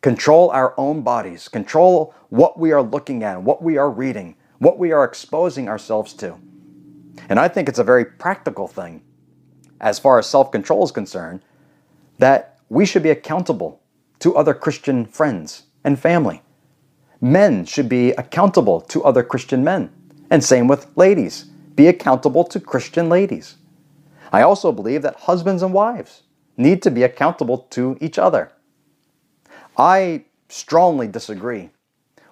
Control 0.00 0.48
our 0.48 0.72
own 0.78 1.02
bodies, 1.02 1.48
control 1.48 2.14
what 2.30 2.58
we 2.58 2.72
are 2.72 2.82
looking 2.82 3.22
at, 3.22 3.42
what 3.42 3.62
we 3.62 3.76
are 3.76 3.90
reading, 3.90 4.34
what 4.58 4.78
we 4.78 4.90
are 4.90 5.04
exposing 5.04 5.68
ourselves 5.68 6.14
to. 6.14 6.38
And 7.28 7.38
I 7.38 7.46
think 7.46 7.68
it's 7.68 7.78
a 7.78 7.84
very 7.84 8.06
practical 8.06 8.66
thing, 8.66 9.02
as 9.82 9.98
far 9.98 10.18
as 10.18 10.26
self 10.26 10.50
control 10.50 10.82
is 10.82 10.92
concerned, 10.92 11.42
that 12.16 12.58
we 12.70 12.86
should 12.86 13.02
be 13.02 13.10
accountable 13.10 13.82
to 14.20 14.34
other 14.34 14.54
Christian 14.54 15.04
friends 15.04 15.64
and 15.84 15.98
family. 15.98 16.40
Men 17.20 17.66
should 17.66 17.88
be 17.88 18.12
accountable 18.12 18.80
to 18.80 19.04
other 19.04 19.22
Christian 19.22 19.62
men. 19.62 19.92
And 20.30 20.42
same 20.42 20.68
with 20.68 20.86
ladies. 20.96 21.44
Be 21.74 21.88
accountable 21.88 22.44
to 22.44 22.58
Christian 22.58 23.10
ladies. 23.10 23.56
I 24.32 24.40
also 24.40 24.72
believe 24.72 25.02
that 25.02 25.16
husbands 25.16 25.62
and 25.62 25.74
wives 25.74 26.22
need 26.56 26.80
to 26.82 26.90
be 26.90 27.02
accountable 27.02 27.58
to 27.72 27.98
each 28.00 28.18
other. 28.18 28.52
I 29.80 30.26
strongly 30.50 31.08
disagree 31.08 31.70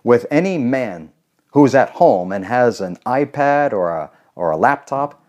with 0.04 0.26
any 0.30 0.58
man 0.58 1.12
who's 1.52 1.74
at 1.74 1.88
home 1.88 2.30
and 2.30 2.44
has 2.44 2.82
an 2.82 2.96
iPad 3.06 3.72
or 3.72 3.88
a, 3.88 4.10
or 4.36 4.50
a 4.50 4.56
laptop. 4.58 5.24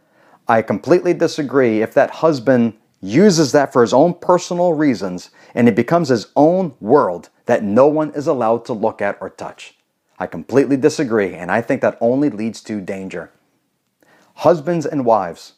I 0.46 0.62
completely 0.62 1.14
disagree 1.14 1.82
if 1.82 1.94
that 1.94 2.12
husband 2.12 2.74
uses 3.00 3.54
that 3.54 3.72
for 3.72 3.82
his 3.82 3.94
own 3.94 4.16
personal 4.16 4.74
reasons 4.74 5.30
and 5.56 5.70
it 5.70 5.76
becomes 5.76 6.10
his 6.10 6.28
own 6.36 6.76
world 6.82 7.30
that 7.46 7.64
no 7.64 7.88
one 7.88 8.12
is 8.12 8.28
allowed 8.28 8.66
to 8.66 8.74
look 8.74 9.02
at 9.02 9.18
or 9.22 9.30
touch. 9.30 9.76
I 10.20 10.28
completely 10.28 10.76
disagree, 10.76 11.34
and 11.34 11.50
I 11.50 11.62
think 11.62 11.80
that 11.80 11.98
only 12.02 12.30
leads 12.30 12.60
to 12.64 12.82
danger. 12.82 13.32
Husbands 14.34 14.86
and 14.86 15.06
wives, 15.06 15.54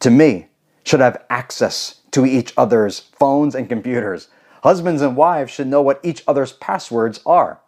to 0.00 0.10
me, 0.10 0.48
should 0.82 0.98
have 0.98 1.24
access 1.30 2.00
to 2.10 2.26
each 2.26 2.52
other's 2.56 2.98
phones 2.98 3.54
and 3.54 3.68
computers. 3.68 4.26
Husbands 4.62 5.02
and 5.02 5.16
wives 5.16 5.52
should 5.52 5.66
know 5.66 5.82
what 5.82 6.00
each 6.02 6.22
other's 6.26 6.52
passwords 6.52 7.20
are. 7.26 7.60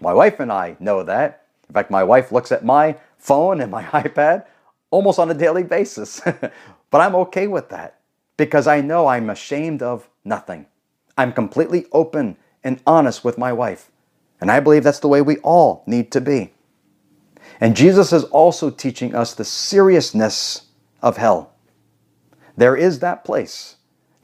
My 0.00 0.12
wife 0.12 0.38
and 0.38 0.52
I 0.52 0.76
know 0.78 1.02
that. 1.02 1.46
In 1.68 1.72
fact, 1.72 1.90
my 1.90 2.04
wife 2.04 2.30
looks 2.30 2.52
at 2.52 2.64
my 2.64 2.96
phone 3.18 3.60
and 3.60 3.70
my 3.70 3.82
iPad 4.02 4.44
almost 4.90 5.18
on 5.18 5.30
a 5.30 5.34
daily 5.34 5.62
basis. 5.62 6.20
but 6.90 7.00
I'm 7.00 7.14
okay 7.16 7.46
with 7.46 7.70
that 7.70 8.00
because 8.36 8.66
I 8.66 8.80
know 8.80 9.06
I'm 9.06 9.30
ashamed 9.30 9.82
of 9.82 10.08
nothing. 10.24 10.66
I'm 11.16 11.32
completely 11.32 11.86
open 11.92 12.36
and 12.62 12.82
honest 12.86 13.24
with 13.24 13.38
my 13.38 13.52
wife. 13.52 13.90
And 14.40 14.50
I 14.50 14.60
believe 14.60 14.84
that's 14.84 15.00
the 15.00 15.08
way 15.08 15.22
we 15.22 15.38
all 15.38 15.82
need 15.86 16.12
to 16.12 16.20
be. 16.20 16.52
And 17.60 17.74
Jesus 17.74 18.12
is 18.12 18.24
also 18.24 18.70
teaching 18.70 19.14
us 19.14 19.32
the 19.32 19.44
seriousness 19.44 20.66
of 21.00 21.16
hell. 21.16 21.54
There 22.56 22.76
is 22.76 22.98
that 22.98 23.24
place. 23.24 23.75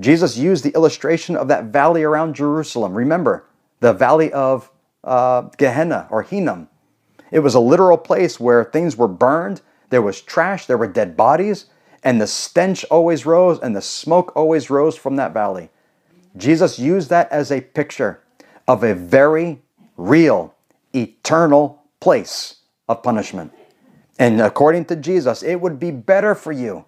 Jesus 0.03 0.36
used 0.36 0.64
the 0.64 0.74
illustration 0.74 1.36
of 1.36 1.48
that 1.48 1.64
valley 1.66 2.03
around 2.03 2.34
Jerusalem. 2.34 2.94
Remember, 2.94 3.46
the 3.80 3.92
valley 3.92 4.32
of 4.32 4.70
uh, 5.05 5.42
Gehenna 5.57 6.09
or 6.11 6.22
Hinnom. 6.22 6.68
It 7.30 7.40
was 7.40 7.55
a 7.55 7.61
literal 7.61 7.98
place 7.98 8.38
where 8.38 8.64
things 8.64 8.96
were 8.96 9.09
burned, 9.09 9.62
there 9.90 10.03
was 10.03 10.20
trash, 10.20 10.66
there 10.66 10.76
were 10.76 10.86
dead 10.86 11.16
bodies, 11.16 11.66
and 12.03 12.20
the 12.20 12.26
stench 12.26 12.84
always 12.90 13.24
rose 13.24 13.59
and 13.61 13.74
the 13.76 13.82
smoke 13.82 14.32
always 14.34 14.70
rose 14.70 14.96
from 14.96 15.16
that 15.16 15.32
valley. 15.32 15.70
Jesus 16.36 16.78
used 16.78 17.11
that 17.11 17.30
as 17.30 17.50
a 17.53 17.61
picture 17.61 18.20
of 18.66 18.82
a 18.82 18.94
very 18.94 19.62
real, 19.96 20.55
eternal 20.94 21.82
place 22.00 22.57
of 22.88 23.03
punishment. 23.03 23.53
And 24.18 24.40
according 24.40 24.86
to 24.86 24.96
Jesus, 24.96 25.42
it 25.42 25.61
would 25.61 25.78
be 25.78 25.90
better 25.90 26.34
for 26.34 26.53
you 26.53 26.84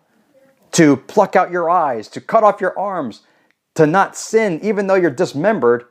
to 0.75 0.97
pluck 0.97 1.37
out 1.37 1.53
your 1.53 1.71
eyes, 1.71 2.09
to 2.09 2.21
cut 2.21 2.43
off 2.43 2.61
your 2.61 2.77
arms, 2.77 3.23
to 3.75 3.87
not 3.87 4.17
sin, 4.17 4.59
even 4.63 4.89
though 4.89 4.97
you're 4.97 5.11
dismembered, 5.11 5.85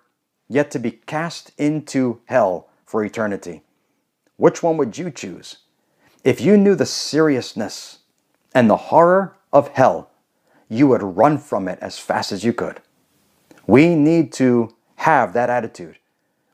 yet 0.49 0.71
to 0.71 0.79
be 0.79 0.91
cast 0.91 1.51
into 1.57 2.19
hell 2.25 2.69
for 2.85 3.03
eternity. 3.03 3.63
Which 4.35 4.61
one 4.61 4.75
would 4.75 4.97
you 4.97 5.09
choose? 5.09 5.57
If 6.25 6.41
you 6.41 6.57
knew 6.57 6.75
the 6.75 6.85
seriousness 6.85 7.99
and 8.53 8.69
the 8.69 8.75
horror 8.75 9.37
of 9.53 9.69
hell, 9.69 10.11
you 10.67 10.87
would 10.87 11.01
run 11.01 11.37
from 11.37 11.69
it 11.69 11.79
as 11.81 11.97
fast 11.97 12.33
as 12.33 12.43
you 12.43 12.51
could. 12.51 12.81
We 13.65 13.95
need 13.95 14.33
to 14.33 14.75
have 14.95 15.31
that 15.33 15.49
attitude. 15.49 15.97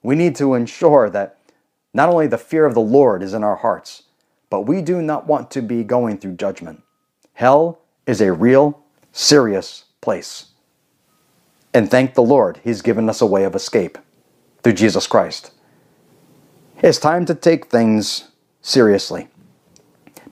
We 0.03 0.15
need 0.15 0.35
to 0.35 0.53
ensure 0.53 1.09
that 1.09 1.37
not 1.95 2.09
only 2.09 2.27
the 2.27 2.37
fear 2.37 2.65
of 2.65 2.75
the 2.75 2.79
Lord 2.79 3.23
is 3.23 3.33
in 3.33 3.43
our 3.43 3.55
hearts, 3.55 4.03
but 4.51 4.61
we 4.61 4.83
do 4.83 5.01
not 5.01 5.25
want 5.25 5.49
to 5.51 5.61
be 5.61 5.83
going 5.83 6.19
through 6.19 6.35
judgment. 6.35 6.83
Hell 7.33 7.79
is 8.09 8.21
a 8.21 8.33
real, 8.33 8.83
serious 9.11 9.85
place. 10.01 10.47
And 11.75 11.91
thank 11.91 12.15
the 12.15 12.23
Lord, 12.23 12.59
He's 12.63 12.81
given 12.81 13.07
us 13.07 13.21
a 13.21 13.25
way 13.27 13.43
of 13.43 13.53
escape 13.53 13.99
through 14.63 14.73
Jesus 14.73 15.05
Christ. 15.05 15.51
It's 16.81 16.97
time 16.97 17.25
to 17.27 17.35
take 17.35 17.67
things 17.67 18.29
seriously 18.61 19.27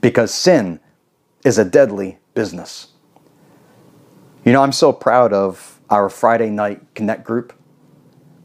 because 0.02 0.34
sin 0.34 0.80
is 1.46 1.60
a 1.60 1.66
deadly 1.66 2.18
business. 2.34 2.88
You 4.44 4.54
know, 4.54 4.64
I'm 4.64 4.72
so 4.72 4.92
proud 4.92 5.32
of 5.32 5.80
our 5.92 6.10
Friday 6.10 6.50
night 6.50 6.82
Connect 6.96 7.24
group 7.24 7.54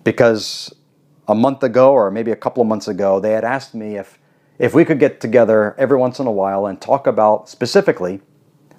because 0.05 0.75
a 1.27 1.35
month 1.35 1.63
ago 1.63 1.93
or 1.93 2.11
maybe 2.11 2.33
a 2.33 2.37
couple 2.37 2.61
of 2.61 2.69
months 2.69 2.87
ago, 2.87 3.19
they 3.19 3.33
had 3.33 3.45
asked 3.45 3.75
me 3.75 3.97
if, 3.97 4.19
if 4.59 4.75
we 4.75 4.85
could 4.85 5.01
get 5.01 5.23
together 5.23 5.75
every 5.79 5.97
once 5.97 6.19
in 6.19 6.27
a 6.27 6.33
while 6.33 6.67
and 6.67 6.83
talk 6.83 7.07
about 7.07 7.49
specifically 7.49 8.21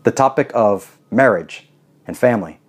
the 0.03 0.11
topic 0.11 0.51
of 0.53 0.97
marriage 1.09 1.69
and 2.05 2.17
family. 2.17 2.59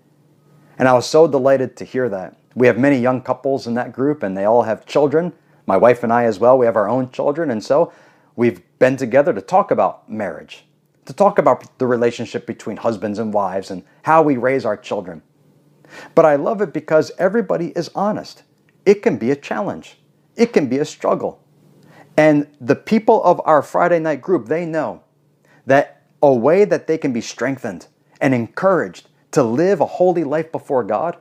And 0.79 0.89
I 0.89 0.93
was 0.93 1.07
so 1.07 1.27
delighted 1.27 1.77
to 1.77 1.85
hear 1.85 2.09
that. 2.09 2.37
We 2.55 2.67
have 2.67 2.79
many 2.79 2.99
young 2.99 3.21
couples 3.21 3.67
in 3.67 3.75
that 3.75 3.93
group 3.93 4.23
and 4.23 4.37
they 4.37 4.45
all 4.45 4.63
have 4.63 4.87
children. 4.87 5.33
My 5.67 5.77
wife 5.77 6.03
and 6.03 6.13
I, 6.13 6.25
as 6.25 6.39
well, 6.39 6.59
we 6.59 6.67
have 6.67 6.77
our 6.77 6.89
own 6.89 7.11
children. 7.11 7.51
And 7.51 7.63
so 7.63 7.93
we've 8.37 8.63
been 8.79 8.97
together 8.97 9.33
to 9.33 9.41
talk 9.41 9.71
about 9.71 10.09
marriage, 10.11 10.65
to 11.07 11.13
talk 11.13 11.39
about 11.39 11.79
the 11.79 11.87
relationship 11.87 12.47
between 12.47 12.77
husbands 12.77 13.19
and 13.19 13.33
wives 13.33 13.71
and 13.71 13.83
how 14.03 14.23
we 14.23 14.37
raise 14.37 14.65
our 14.65 14.77
children. 14.77 15.23
But 16.15 16.25
I 16.25 16.37
love 16.37 16.61
it 16.61 16.73
because 16.73 17.13
everybody 17.19 17.69
is 17.77 17.91
honest. 17.95 18.43
It 18.87 19.03
can 19.03 19.17
be 19.17 19.31
a 19.31 19.37
challenge, 19.37 19.99
it 20.37 20.53
can 20.53 20.69
be 20.69 20.79
a 20.79 20.85
struggle. 20.85 21.41
And 22.17 22.47
the 22.61 22.77
people 22.77 23.23
of 23.25 23.41
our 23.45 23.63
Friday 23.63 23.99
night 23.99 24.21
group, 24.21 24.47
they 24.47 24.65
know 24.65 25.03
that 25.67 25.94
a 26.25 26.35
way 26.35 26.65
that 26.65 26.87
they 26.87 26.97
can 26.97 27.13
be 27.13 27.21
strengthened 27.21 27.87
and 28.19 28.33
encouraged 28.33 29.09
to 29.33 29.43
live 29.43 29.81
a 29.81 29.87
holy 29.87 30.25
life 30.25 30.51
before 30.51 30.83
God 30.83 31.19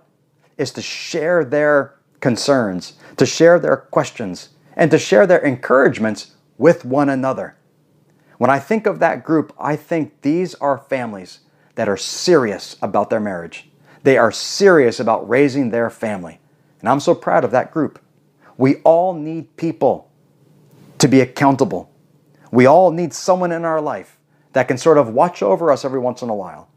is 0.58 0.72
to 0.72 0.82
share 0.82 1.43
their 1.43 1.95
concerns, 2.22 2.93
to 3.18 3.26
share 3.26 3.60
their 3.60 3.76
questions, 3.76 4.49
and 4.78 4.89
to 4.91 4.97
share 4.97 5.28
their 5.28 5.43
encouragements 5.43 6.36
with 6.58 6.86
one 6.86 7.10
another. 7.10 7.58
When 8.38 8.49
I 8.49 8.60
think 8.60 8.86
of 8.86 8.99
that 8.99 9.26
group, 9.26 9.54
I 9.60 9.76
think 9.76 10.22
these 10.22 10.56
are 10.56 10.78
families 10.78 11.39
that 11.76 11.89
are 11.89 11.97
serious 11.97 12.78
about 12.82 13.10
their 13.10 13.20
marriage. 13.20 13.70
They 14.04 14.18
are 14.18 14.32
serious 14.32 15.01
about 15.01 15.28
raising 15.28 15.70
their 15.70 15.89
family. 15.89 16.39
And 16.80 16.88
I'm 16.88 17.01
so 17.01 17.14
proud 17.14 17.43
of 17.43 17.51
that 17.51 17.72
group. 17.72 17.99
We 18.58 18.76
all 18.78 19.14
need 19.14 19.58
people 19.58 20.10
to 20.99 21.10
be 21.10 21.20
accountable. 21.20 21.91
We 22.51 22.66
all 22.66 22.91
need 22.91 23.14
someone 23.14 23.51
in 23.51 23.66
our 23.66 23.82
life 23.82 24.18
that 24.54 24.68
can 24.68 24.78
sort 24.78 24.97
of 24.97 25.10
watch 25.10 25.43
over 25.43 25.72
us 25.72 25.84
every 25.84 25.99
once 25.99 26.22
in 26.22 26.30
a 26.30 26.36
while 26.36 26.70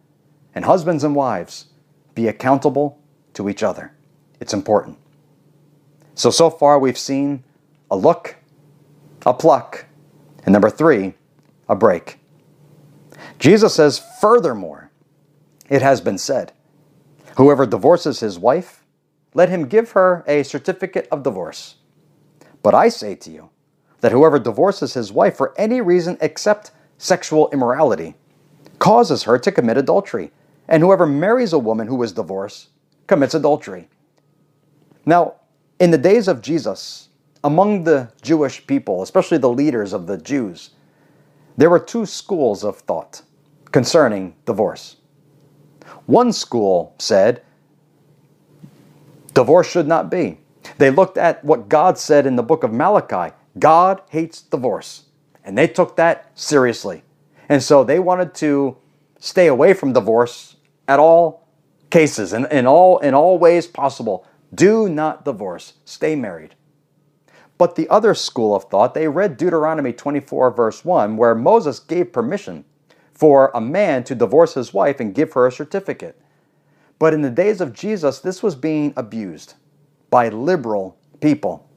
and 0.54 0.64
husbands 0.64 1.04
and 1.04 1.14
wives, 1.14 1.66
be 2.14 2.26
accountable 2.28 2.98
to 3.34 3.48
each 3.48 3.62
other. 3.62 3.92
It's 4.40 4.54
important. 4.54 4.98
So, 6.14 6.30
so 6.30 6.48
far 6.48 6.78
we've 6.78 6.98
seen 6.98 7.44
a 7.90 7.96
look, 7.96 8.36
a 9.26 9.34
pluck, 9.34 9.84
and 10.44 10.52
number 10.54 10.70
three, 10.70 11.14
a 11.68 11.76
break. 11.76 12.18
Jesus 13.38 13.74
says, 13.74 14.02
furthermore, 14.20 14.90
it 15.68 15.82
has 15.82 16.00
been 16.00 16.16
said, 16.16 16.52
whoever 17.36 17.66
divorces 17.66 18.20
his 18.20 18.38
wife, 18.38 18.82
let 19.34 19.50
him 19.50 19.68
give 19.68 19.90
her 19.90 20.24
a 20.26 20.42
certificate 20.42 21.06
of 21.12 21.22
divorce. 21.22 21.76
But 22.62 22.74
I 22.74 22.88
say 22.88 23.14
to 23.16 23.30
you 23.30 23.50
that 24.00 24.12
whoever 24.12 24.38
divorces 24.38 24.94
his 24.94 25.12
wife 25.12 25.36
for 25.36 25.52
any 25.58 25.82
reason 25.82 26.16
except 26.22 26.70
sexual 26.98 27.50
immorality 27.52 28.14
causes 28.78 29.22
her 29.24 29.38
to 29.38 29.52
commit 29.52 29.76
adultery, 29.76 30.32
and 30.68 30.82
whoever 30.82 31.06
marries 31.06 31.52
a 31.52 31.58
woman 31.58 31.86
who 31.86 32.02
is 32.02 32.12
divorced 32.12 32.68
commits 33.06 33.34
adultery. 33.34 33.88
Now, 35.04 35.34
in 35.78 35.90
the 35.90 35.98
days 35.98 36.28
of 36.28 36.42
Jesus, 36.42 37.08
among 37.44 37.84
the 37.84 38.10
Jewish 38.22 38.66
people, 38.66 39.02
especially 39.02 39.38
the 39.38 39.48
leaders 39.48 39.92
of 39.92 40.06
the 40.06 40.18
Jews, 40.18 40.70
there 41.56 41.70
were 41.70 41.78
two 41.78 42.06
schools 42.06 42.64
of 42.64 42.78
thought 42.78 43.22
concerning 43.72 44.34
divorce. 44.44 44.96
One 46.06 46.32
school 46.32 46.94
said 46.98 47.42
divorce 49.32 49.70
should 49.70 49.86
not 49.86 50.10
be. 50.10 50.40
They 50.78 50.90
looked 50.90 51.18
at 51.18 51.44
what 51.44 51.68
God 51.68 51.98
said 51.98 52.26
in 52.26 52.36
the 52.36 52.42
book 52.42 52.62
of 52.64 52.72
Malachi 52.72 53.34
God 53.58 54.02
hates 54.10 54.42
divorce. 54.42 55.05
And 55.46 55.56
they 55.56 55.68
took 55.68 55.96
that 55.96 56.30
seriously. 56.34 57.04
And 57.48 57.62
so 57.62 57.84
they 57.84 58.00
wanted 58.00 58.34
to 58.34 58.76
stay 59.18 59.46
away 59.46 59.72
from 59.72 59.92
divorce 59.92 60.56
at 60.88 60.98
all 60.98 61.48
cases 61.88 62.32
and 62.32 62.46
in 62.46 62.66
all 62.66 62.98
in 62.98 63.14
all 63.14 63.38
ways 63.38 63.66
possible. 63.66 64.26
Do 64.54 64.88
not 64.88 65.24
divorce. 65.24 65.74
Stay 65.84 66.16
married. 66.16 66.54
But 67.58 67.76
the 67.76 67.88
other 67.88 68.14
school 68.14 68.54
of 68.54 68.64
thought, 68.64 68.92
they 68.92 69.08
read 69.08 69.38
Deuteronomy 69.38 69.92
24, 69.92 70.50
verse 70.50 70.84
1, 70.84 71.16
where 71.16 71.34
Moses 71.34 71.80
gave 71.80 72.12
permission 72.12 72.64
for 73.14 73.50
a 73.54 73.60
man 73.60 74.04
to 74.04 74.14
divorce 74.14 74.54
his 74.54 74.74
wife 74.74 75.00
and 75.00 75.14
give 75.14 75.32
her 75.32 75.46
a 75.46 75.52
certificate. 75.52 76.20
But 76.98 77.14
in 77.14 77.22
the 77.22 77.30
days 77.30 77.62
of 77.62 77.72
Jesus, 77.72 78.18
this 78.18 78.42
was 78.42 78.54
being 78.54 78.92
abused 78.96 79.54
by 80.10 80.28
liberal 80.28 80.98
people. 81.20 81.68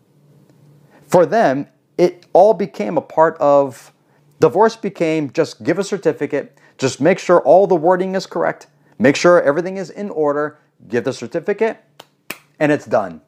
For 1.07 1.25
them, 1.25 1.67
it 1.99 2.25
all 2.31 2.53
became 2.53 2.97
a 2.97 3.01
part 3.01 3.37
of 3.41 3.91
divorce, 4.39 4.77
became 4.77 5.29
just 5.31 5.61
give 5.63 5.77
a 5.77 5.83
certificate, 5.83 6.57
just 6.77 7.01
make 7.01 7.19
sure 7.19 7.41
all 7.41 7.67
the 7.67 7.75
wording 7.75 8.15
is 8.15 8.25
correct, 8.25 8.67
make 8.97 9.17
sure 9.17 9.41
everything 9.41 9.75
is 9.75 9.89
in 9.89 10.09
order, 10.09 10.59
give 10.87 11.03
the 11.03 11.11
certificate, 11.11 11.83
and 12.57 12.71
it's 12.71 12.85
done. 12.85 13.19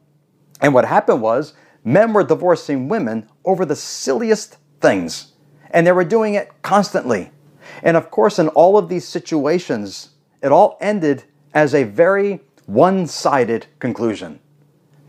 And 0.62 0.74
what 0.74 0.86
happened 0.86 1.22
was, 1.22 1.54
men 1.84 2.14
were 2.14 2.24
divorcing 2.24 2.88
women 2.88 3.28
over 3.44 3.66
the 3.66 3.76
silliest 3.76 4.56
things, 4.80 5.34
and 5.72 5.86
they 5.86 5.92
were 5.92 6.06
doing 6.06 6.36
it 6.36 6.50
constantly. 6.62 7.32
And 7.84 7.98
of 7.98 8.10
course, 8.10 8.40
in 8.40 8.48
all 8.50 8.78
of 8.78 8.88
these 8.88 9.06
situations, 9.06 10.12
it 10.42 10.54
all 10.54 10.78
ended 10.80 11.26
as 11.54 11.76
a 11.76 11.84
very 11.84 12.40
one 12.68 13.06
sided 13.06 13.66
conclusion. 13.80 14.40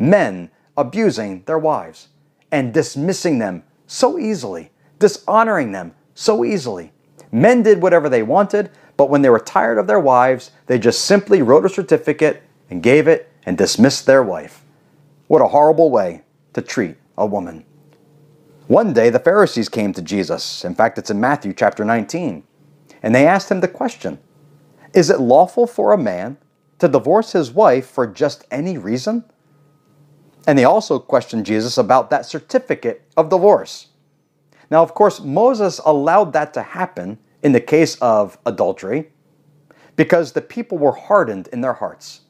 Men 0.00 0.50
abusing 0.76 1.44
their 1.44 1.60
wives 1.60 2.08
and 2.52 2.72
dismissing 2.72 3.38
them 3.38 3.64
so 3.86 4.18
easily, 4.18 4.70
dishonoring 4.98 5.72
them 5.72 5.94
so 6.14 6.44
easily. 6.44 6.92
Men 7.32 7.62
did 7.62 7.82
whatever 7.82 8.08
they 8.08 8.22
wanted, 8.22 8.70
but 8.96 9.08
when 9.08 9.22
they 9.22 9.30
were 9.30 9.40
tired 9.40 9.78
of 9.78 9.86
their 9.86 9.98
wives, 9.98 10.52
they 10.66 10.78
just 10.78 11.04
simply 11.06 11.40
wrote 11.42 11.64
a 11.64 11.70
certificate 11.70 12.42
and 12.70 12.82
gave 12.82 13.08
it 13.08 13.32
and 13.44 13.58
dismissed 13.58 14.06
their 14.06 14.22
wife. 14.22 14.62
What 15.26 15.42
a 15.42 15.48
horrible 15.48 15.90
way 15.90 16.22
to 16.52 16.60
treat 16.60 16.96
a 17.16 17.26
woman. 17.26 17.64
One 18.68 18.92
day 18.92 19.10
the 19.10 19.18
Pharisees 19.18 19.68
came 19.68 19.92
to 19.94 20.02
Jesus. 20.02 20.64
In 20.64 20.74
fact, 20.74 20.98
it's 20.98 21.10
in 21.10 21.20
Matthew 21.20 21.52
chapter 21.52 21.84
19. 21.84 22.44
And 23.02 23.14
they 23.14 23.26
asked 23.26 23.50
him 23.50 23.60
the 23.60 23.68
question 23.68 24.18
Is 24.94 25.10
it 25.10 25.20
lawful 25.20 25.66
for 25.66 25.92
a 25.92 25.98
man 25.98 26.36
to 26.78 26.88
divorce 26.88 27.32
his 27.32 27.50
wife 27.50 27.86
for 27.86 28.06
just 28.06 28.46
any 28.50 28.78
reason? 28.78 29.24
And 30.46 30.58
they 30.58 30.64
also 30.64 30.98
questioned 30.98 31.46
Jesus 31.46 31.78
about 31.78 32.10
that 32.10 32.26
certificate 32.26 33.02
of 33.16 33.28
divorce. 33.28 33.88
Now, 34.70 34.82
of 34.82 34.94
course, 34.94 35.20
Moses 35.20 35.80
allowed 35.84 36.32
that 36.32 36.54
to 36.54 36.62
happen 36.62 37.18
in 37.42 37.52
the 37.52 37.60
case 37.60 37.96
of 37.96 38.38
adultery 38.46 39.10
because 39.96 40.32
the 40.32 40.40
people 40.40 40.78
were 40.78 40.92
hardened 40.92 41.48
in 41.48 41.60
their 41.60 41.74
hearts. 41.74 42.22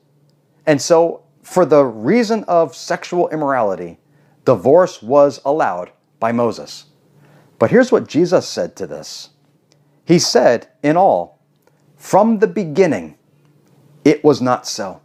And 0.66 0.80
so, 0.80 1.22
for 1.42 1.64
the 1.64 1.84
reason 1.84 2.44
of 2.44 2.74
sexual 2.74 3.28
immorality, 3.30 3.98
divorce 4.44 5.02
was 5.02 5.40
allowed 5.44 5.92
by 6.20 6.32
Moses. 6.32 6.86
But 7.58 7.70
here's 7.70 7.92
what 7.92 8.08
Jesus 8.08 8.48
said 8.48 8.76
to 8.76 8.86
this 8.86 9.30
He 10.04 10.18
said, 10.18 10.68
in 10.82 10.96
all, 10.96 11.40
from 11.96 12.40
the 12.40 12.48
beginning, 12.48 13.16
it 14.04 14.24
was 14.24 14.42
not 14.42 14.66
so. 14.66 15.00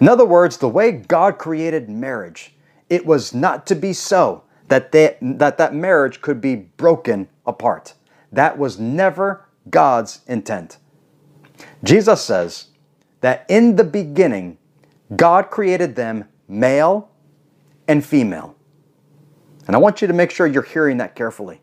In 0.00 0.08
other 0.08 0.24
words, 0.24 0.58
the 0.58 0.68
way 0.68 0.92
God 0.92 1.38
created 1.38 1.88
marriage, 1.88 2.54
it 2.88 3.06
was 3.06 3.34
not 3.34 3.66
to 3.66 3.74
be 3.74 3.92
so 3.92 4.44
that 4.68 4.92
they, 4.92 5.16
that, 5.20 5.58
that 5.58 5.74
marriage 5.74 6.20
could 6.20 6.40
be 6.40 6.54
broken 6.54 7.28
apart. 7.46 7.94
That 8.30 8.58
was 8.58 8.78
never 8.78 9.46
God's 9.68 10.20
intent. 10.26 10.78
Jesus 11.82 12.22
says 12.22 12.66
that 13.20 13.44
in 13.48 13.76
the 13.76 13.84
beginning, 13.84 14.58
God 15.16 15.50
created 15.50 15.96
them 15.96 16.28
male 16.48 17.10
and 17.88 18.04
female. 18.04 18.54
And 19.66 19.74
I 19.74 19.78
want 19.78 20.00
you 20.00 20.08
to 20.08 20.14
make 20.14 20.30
sure 20.30 20.46
you're 20.46 20.62
hearing 20.62 20.98
that 20.98 21.14
carefully. 21.14 21.60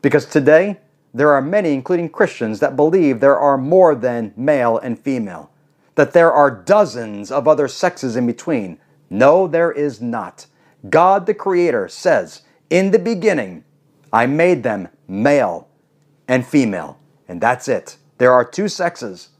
Because 0.00 0.26
today, 0.26 0.78
there 1.14 1.32
are 1.32 1.42
many, 1.42 1.72
including 1.72 2.08
Christians, 2.08 2.60
that 2.60 2.76
believe 2.76 3.20
there 3.20 3.38
are 3.38 3.58
more 3.58 3.94
than 3.94 4.32
male 4.36 4.78
and 4.78 4.98
female 4.98 5.50
that 5.98 6.12
there 6.12 6.32
are 6.32 6.48
dozens 6.48 7.32
of 7.32 7.48
other 7.48 7.66
sexes 7.66 8.14
in 8.14 8.24
between. 8.24 8.78
No, 9.10 9.48
there 9.48 9.72
is 9.72 10.00
not. 10.00 10.46
God 10.88 11.26
the 11.26 11.34
Creator 11.34 11.88
says, 11.88 12.42
In 12.70 12.92
the 12.92 13.00
beginning, 13.00 13.64
I 14.12 14.26
made 14.26 14.62
them 14.62 14.86
male 15.08 15.66
and 16.28 16.46
female. 16.46 17.00
And 17.26 17.40
that's 17.40 17.66
it. 17.66 17.96
There 18.18 18.32
are 18.32 18.44
two 18.44 18.68
sexes. 18.68 19.30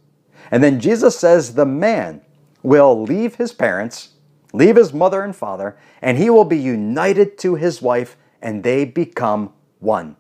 And 0.51 0.65
then 0.65 0.81
Jesus 0.81 1.17
says 1.17 1.55
the 1.55 1.65
man 1.65 2.23
will 2.65 3.05
leave 3.05 3.37
his 3.37 3.53
parents, 3.53 4.15
leave 4.53 4.75
his 4.75 4.93
mother 4.93 5.23
and 5.23 5.37
father, 5.37 5.79
and 6.03 6.19
he 6.19 6.29
will 6.29 6.45
be 6.45 6.59
united 6.59 7.39
to 7.39 7.55
his 7.55 7.81
wife, 7.81 8.17
and 8.43 8.65
they 8.65 8.85
become 8.85 9.53
one. 9.79 10.17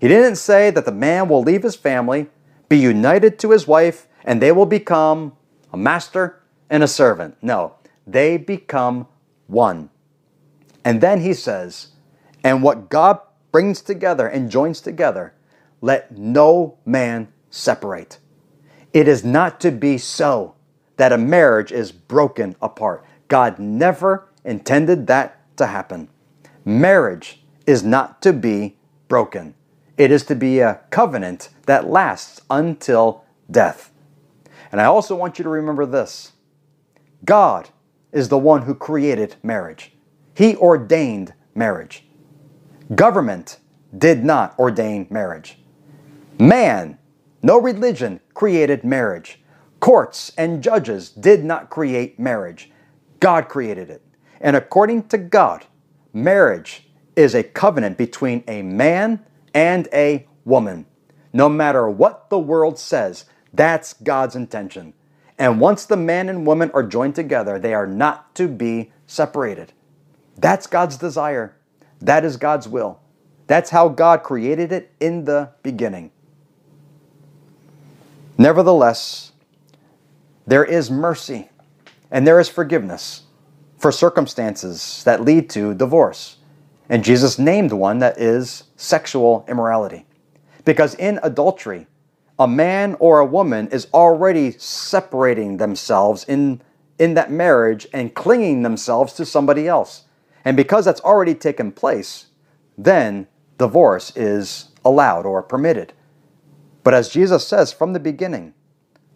He 0.00 0.08
didn't 0.08 0.36
say 0.36 0.70
that 0.70 0.86
the 0.86 0.90
man 0.90 1.28
will 1.28 1.42
leave 1.42 1.64
his 1.64 1.76
family, 1.76 2.28
be 2.70 2.78
united 2.78 3.38
to 3.40 3.50
his 3.50 3.66
wife, 3.66 4.07
and 4.24 4.42
they 4.42 4.52
will 4.52 4.66
become 4.66 5.36
a 5.72 5.76
master 5.76 6.42
and 6.70 6.82
a 6.82 6.88
servant. 6.88 7.36
No, 7.42 7.74
they 8.06 8.36
become 8.36 9.06
one. 9.46 9.90
And 10.84 11.00
then 11.00 11.20
he 11.20 11.34
says, 11.34 11.88
and 12.44 12.62
what 12.62 12.88
God 12.88 13.20
brings 13.52 13.80
together 13.80 14.26
and 14.26 14.50
joins 14.50 14.80
together, 14.80 15.34
let 15.80 16.16
no 16.16 16.78
man 16.84 17.28
separate. 17.50 18.18
It 18.92 19.08
is 19.08 19.24
not 19.24 19.60
to 19.60 19.70
be 19.70 19.98
so 19.98 20.54
that 20.96 21.12
a 21.12 21.18
marriage 21.18 21.72
is 21.72 21.92
broken 21.92 22.56
apart. 22.60 23.04
God 23.28 23.58
never 23.58 24.28
intended 24.44 25.06
that 25.06 25.56
to 25.58 25.66
happen. 25.66 26.08
Marriage 26.64 27.42
is 27.66 27.82
not 27.82 28.22
to 28.22 28.32
be 28.32 28.76
broken. 29.08 29.54
It 29.96 30.10
is 30.10 30.24
to 30.24 30.34
be 30.34 30.60
a 30.60 30.80
covenant 30.90 31.50
that 31.66 31.88
lasts 31.88 32.40
until 32.48 33.24
death. 33.50 33.90
And 34.70 34.80
I 34.80 34.84
also 34.84 35.14
want 35.14 35.38
you 35.38 35.42
to 35.44 35.48
remember 35.48 35.86
this 35.86 36.32
God 37.24 37.70
is 38.12 38.28
the 38.28 38.38
one 38.38 38.62
who 38.62 38.74
created 38.74 39.36
marriage, 39.42 39.92
He 40.34 40.56
ordained 40.56 41.34
marriage. 41.54 42.04
Government 42.94 43.58
did 43.96 44.24
not 44.24 44.58
ordain 44.58 45.06
marriage. 45.10 45.58
Man, 46.38 46.98
no 47.42 47.60
religion 47.60 48.20
created 48.34 48.84
marriage. 48.84 49.40
Courts 49.80 50.32
and 50.36 50.62
judges 50.62 51.10
did 51.10 51.44
not 51.44 51.70
create 51.70 52.18
marriage. 52.18 52.70
God 53.20 53.48
created 53.48 53.90
it. 53.90 54.02
And 54.40 54.56
according 54.56 55.08
to 55.08 55.18
God, 55.18 55.66
marriage 56.12 56.88
is 57.16 57.34
a 57.34 57.42
covenant 57.42 57.98
between 57.98 58.44
a 58.48 58.62
man 58.62 59.24
and 59.54 59.88
a 59.92 60.26
woman. 60.44 60.86
No 61.32 61.48
matter 61.48 61.88
what 61.88 62.30
the 62.30 62.38
world 62.38 62.78
says, 62.78 63.24
that's 63.52 63.94
God's 63.94 64.36
intention. 64.36 64.94
And 65.38 65.60
once 65.60 65.86
the 65.86 65.96
man 65.96 66.28
and 66.28 66.46
woman 66.46 66.70
are 66.74 66.82
joined 66.82 67.14
together, 67.16 67.58
they 67.58 67.74
are 67.74 67.86
not 67.86 68.34
to 68.36 68.48
be 68.48 68.92
separated. 69.06 69.72
That's 70.36 70.66
God's 70.66 70.96
desire. 70.98 71.56
That 72.00 72.24
is 72.24 72.36
God's 72.36 72.68
will. 72.68 73.00
That's 73.48 73.70
how 73.70 73.88
God 73.88 74.22
created 74.22 74.72
it 74.72 74.92
in 75.00 75.24
the 75.24 75.50
beginning. 75.62 76.12
Nevertheless, 78.38 79.32
there 80.46 80.64
is 80.64 80.90
mercy 80.90 81.50
and 82.10 82.26
there 82.26 82.40
is 82.40 82.48
forgiveness. 82.48 83.24
for 83.78 83.92
circumstances 83.92 85.02
that 85.04 85.22
lead 85.22 85.50
to 85.50 85.74
divorce. 85.74 86.38
And 86.88 87.04
Jesus 87.04 87.38
named 87.38 87.72
one 87.72 87.98
that 88.00 88.18
is 88.18 88.64
sexual 88.76 89.44
immorality. 89.48 90.06
Because 90.64 90.94
in 90.96 91.20
adultery, 91.22 91.86
a 92.38 92.46
man 92.46 92.96
or 93.00 93.18
a 93.18 93.26
woman 93.26 93.68
is 93.68 93.88
already 93.92 94.52
separating 94.52 95.56
themselves 95.56 96.24
in, 96.24 96.62
in 96.98 97.14
that 97.14 97.30
marriage 97.30 97.86
and 97.92 98.14
clinging 98.14 98.62
themselves 98.62 99.12
to 99.14 99.26
somebody 99.26 99.66
else. 99.66 100.04
And 100.44 100.56
because 100.56 100.84
that's 100.84 101.00
already 101.00 101.34
taken 101.34 101.72
place, 101.72 102.26
then 102.76 103.26
divorce 103.58 104.16
is 104.16 104.70
allowed 104.84 105.26
or 105.26 105.42
permitted. 105.42 105.92
But 106.84 106.94
as 106.94 107.08
Jesus 107.08 107.46
says 107.46 107.72
from 107.72 107.92
the 107.92 108.00
beginning, 108.00 108.54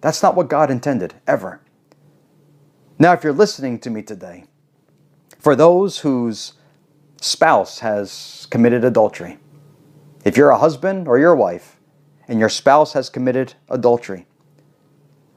that's 0.00 0.22
not 0.22 0.34
what 0.34 0.48
God 0.48 0.70
intended, 0.70 1.14
ever. 1.26 1.60
Now, 2.98 3.12
if 3.12 3.22
you're 3.22 3.32
listening 3.32 3.78
to 3.80 3.90
me 3.90 4.02
today, 4.02 4.44
for 5.38 5.54
those 5.56 6.00
whose 6.00 6.54
spouse 7.20 7.78
has 7.78 8.46
committed 8.50 8.84
adultery, 8.84 9.38
if 10.24 10.36
you're 10.36 10.50
a 10.50 10.58
husband 10.58 11.06
or 11.06 11.18
your 11.18 11.36
wife 11.36 11.71
and 12.32 12.40
your 12.40 12.48
spouse 12.48 12.94
has 12.94 13.10
committed 13.10 13.52
adultery, 13.68 14.24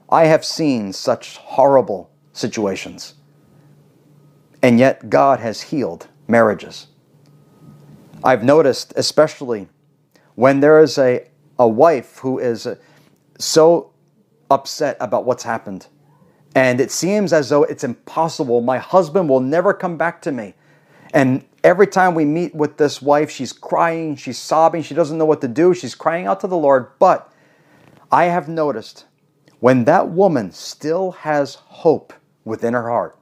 I 0.08 0.24
have 0.24 0.46
seen 0.46 0.94
such 0.94 1.36
horrible 1.36 2.10
situations. 2.32 3.16
And 4.62 4.78
yet, 4.78 5.10
God 5.10 5.38
has 5.40 5.60
healed 5.60 6.08
marriages. 6.26 6.86
I've 8.24 8.42
noticed, 8.42 8.94
especially 8.96 9.68
when 10.36 10.60
there 10.60 10.80
is 10.80 10.96
a, 10.96 11.28
a 11.58 11.68
wife 11.68 12.16
who 12.20 12.38
is 12.38 12.66
so 13.38 13.92
upset 14.50 14.96
about 14.98 15.26
what's 15.26 15.42
happened, 15.42 15.88
and 16.54 16.80
it 16.80 16.90
seems 16.90 17.34
as 17.34 17.50
though 17.50 17.64
it's 17.64 17.84
impossible. 17.84 18.62
My 18.62 18.78
husband 18.78 19.28
will 19.28 19.40
never 19.40 19.74
come 19.74 19.98
back 19.98 20.22
to 20.22 20.32
me. 20.32 20.54
And 21.12 21.44
every 21.66 21.88
time 21.88 22.14
we 22.14 22.24
meet 22.24 22.54
with 22.54 22.76
this 22.76 23.02
wife, 23.02 23.28
she's 23.28 23.52
crying, 23.52 24.14
she's 24.14 24.38
sobbing, 24.38 24.82
she 24.82 24.94
doesn't 24.94 25.18
know 25.18 25.24
what 25.24 25.40
to 25.40 25.48
do, 25.48 25.74
she's 25.74 25.96
crying 25.96 26.24
out 26.24 26.38
to 26.38 26.46
the 26.46 26.56
Lord. 26.56 26.96
But 27.00 27.30
I 28.12 28.26
have 28.26 28.48
noticed 28.48 29.06
when 29.58 29.84
that 29.84 30.08
woman 30.08 30.52
still 30.52 31.10
has 31.10 31.56
hope 31.56 32.12
within 32.44 32.72
her 32.72 32.88
heart, 32.88 33.18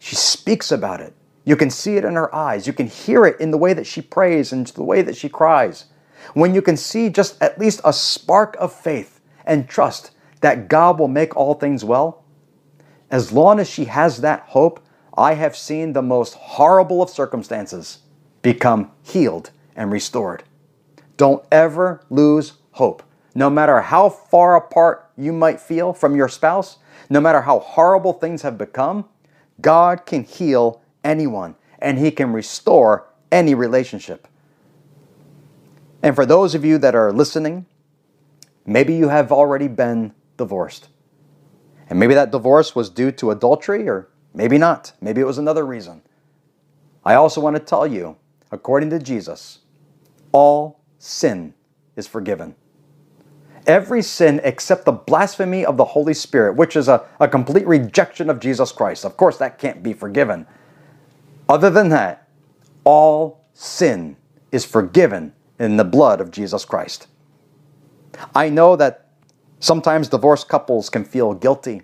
she 0.00 0.16
speaks 0.16 0.72
about 0.72 1.00
it. 1.00 1.14
You 1.44 1.54
can 1.54 1.70
see 1.70 1.96
it 1.96 2.04
in 2.04 2.14
her 2.14 2.34
eyes. 2.34 2.66
You 2.66 2.72
can 2.72 2.88
hear 2.88 3.24
it 3.24 3.40
in 3.40 3.52
the 3.52 3.58
way 3.58 3.72
that 3.72 3.86
she 3.86 4.02
prays 4.02 4.52
and 4.52 4.66
the 4.66 4.82
way 4.82 5.00
that 5.02 5.16
she 5.16 5.28
cries. 5.28 5.84
When 6.34 6.56
you 6.56 6.62
can 6.62 6.76
see 6.76 7.08
just 7.08 7.40
at 7.40 7.56
least 7.56 7.80
a 7.84 7.92
spark 7.92 8.56
of 8.58 8.72
faith 8.72 9.20
and 9.44 9.68
trust 9.68 10.10
that 10.40 10.66
God 10.66 10.98
will 10.98 11.06
make 11.06 11.36
all 11.36 11.54
things 11.54 11.84
well, 11.84 12.24
as 13.12 13.30
long 13.30 13.60
as 13.60 13.70
she 13.70 13.84
has 13.84 14.22
that 14.22 14.40
hope, 14.40 14.84
I 15.16 15.34
have 15.34 15.56
seen 15.56 15.92
the 15.92 16.02
most 16.02 16.34
horrible 16.34 17.02
of 17.02 17.10
circumstances 17.10 17.98
become 18.42 18.90
healed 19.02 19.50
and 19.74 19.90
restored. 19.90 20.44
Don't 21.16 21.44
ever 21.50 22.02
lose 22.10 22.54
hope. 22.72 23.02
No 23.34 23.48
matter 23.48 23.80
how 23.80 24.08
far 24.08 24.56
apart 24.56 25.10
you 25.16 25.32
might 25.32 25.60
feel 25.60 25.92
from 25.92 26.14
your 26.16 26.28
spouse, 26.28 26.78
no 27.08 27.20
matter 27.20 27.42
how 27.42 27.60
horrible 27.60 28.12
things 28.12 28.42
have 28.42 28.58
become, 28.58 29.06
God 29.60 30.04
can 30.06 30.24
heal 30.24 30.82
anyone 31.02 31.56
and 31.78 31.98
He 31.98 32.10
can 32.10 32.32
restore 32.32 33.06
any 33.32 33.54
relationship. 33.54 34.28
And 36.02 36.14
for 36.14 36.26
those 36.26 36.54
of 36.54 36.64
you 36.64 36.78
that 36.78 36.94
are 36.94 37.12
listening, 37.12 37.66
maybe 38.64 38.94
you 38.94 39.08
have 39.08 39.32
already 39.32 39.68
been 39.68 40.14
divorced. 40.36 40.88
And 41.88 41.98
maybe 41.98 42.14
that 42.14 42.30
divorce 42.30 42.74
was 42.74 42.90
due 42.90 43.12
to 43.12 43.30
adultery, 43.30 43.88
or 43.88 44.08
maybe 44.36 44.58
not. 44.58 44.92
Maybe 45.00 45.20
it 45.20 45.24
was 45.24 45.38
another 45.38 45.66
reason. 45.66 46.02
I 47.04 47.14
also 47.14 47.40
want 47.40 47.56
to 47.56 47.60
tell 47.62 47.86
you, 47.86 48.16
according 48.52 48.90
to 48.90 49.00
Jesus, 49.00 49.60
all 50.30 50.80
sin 50.98 51.54
is 51.96 52.06
forgiven. 52.06 52.54
Every 53.66 54.02
sin 54.02 54.40
except 54.44 54.84
the 54.84 54.92
blasphemy 54.92 55.64
of 55.64 55.76
the 55.76 55.84
Holy 55.84 56.14
Spirit, 56.14 56.54
which 56.56 56.76
is 56.76 56.86
a, 56.86 57.04
a 57.18 57.26
complete 57.26 57.66
rejection 57.66 58.30
of 58.30 58.38
Jesus 58.38 58.70
Christ. 58.70 59.04
Of 59.04 59.16
course, 59.16 59.38
that 59.38 59.58
can't 59.58 59.82
be 59.82 59.92
forgiven. 59.92 60.46
Other 61.48 61.70
than 61.70 61.88
that, 61.88 62.28
all 62.84 63.44
sin 63.54 64.16
is 64.52 64.64
forgiven 64.64 65.32
in 65.58 65.76
the 65.76 65.84
blood 65.84 66.20
of 66.20 66.30
Jesus 66.30 66.64
Christ. 66.64 67.08
I 68.34 68.48
know 68.50 68.76
that 68.76 69.06
Sometimes 69.58 70.08
divorced 70.08 70.48
couples 70.48 70.90
can 70.90 71.04
feel 71.04 71.34
guilty, 71.34 71.82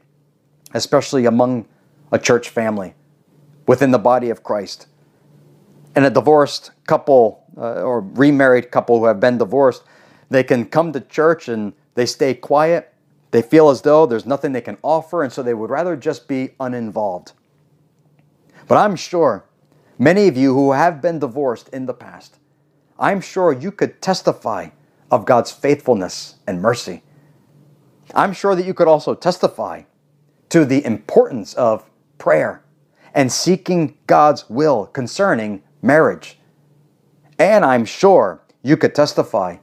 especially 0.75 1.27
among 1.27 1.67
a 2.13 2.19
church 2.19 2.49
family 2.49 2.95
within 3.67 3.91
the 3.91 3.99
body 3.99 4.31
of 4.31 4.45
Christ. 4.45 4.87
And 5.97 6.05
a 6.05 6.11
divorced 6.11 6.71
couple 6.87 7.45
uh, 7.57 7.83
or 7.83 8.01
remarried 8.01 8.71
couple 8.71 9.01
who 9.01 9.07
have 9.07 9.19
been 9.19 9.39
divorced, 9.39 9.83
they 10.31 10.45
can 10.45 10.67
come 10.67 10.93
to 10.93 11.01
church 11.01 11.49
and 11.49 11.73
they 11.95 12.07
stay 12.07 12.35
quiet. 12.35 12.95
They 13.33 13.43
feel 13.43 13.71
as 13.71 13.83
though 13.83 14.07
there's 14.07 14.27
nothing 14.27 14.53
they 14.53 14.61
can 14.61 14.79
offer, 14.83 15.23
and 15.23 15.33
so 15.33 15.43
they 15.43 15.55
would 15.55 15.71
rather 15.71 15.97
just 15.97 16.29
be 16.29 16.51
uninvolved. 16.61 17.33
But 18.69 18.77
I'm 18.77 18.95
sure 18.95 19.45
many 19.99 20.29
of 20.29 20.37
you 20.37 20.55
who 20.55 20.73
have 20.73 21.03
been 21.03 21.19
divorced 21.19 21.69
in 21.71 21.87
the 21.87 21.95
past, 21.95 22.39
I'm 22.99 23.21
sure 23.21 23.53
you 23.53 23.73
could 23.73 24.01
testify 24.03 24.69
of 25.11 25.25
God's 25.25 25.51
faithfulness 25.51 26.37
and 26.47 26.63
mercy 26.63 27.03
I'm 28.15 28.33
sure 28.33 28.55
that 28.55 28.67
you 28.67 28.75
could 28.75 28.89
also 28.89 29.15
testify 29.15 29.83
to 30.51 30.65
the 30.65 30.85
importance 30.85 31.55
of 31.55 31.89
prayer 32.23 32.63
and 33.15 33.33
seeking 33.33 33.99
God's 34.07 34.49
will 34.49 34.87
concerning 34.87 35.61
marriage. 35.83 36.39
And 37.37 37.65
I'm 37.65 37.85
sure 37.85 38.45
you 38.63 38.77
could 38.77 38.95
testify 38.95 39.57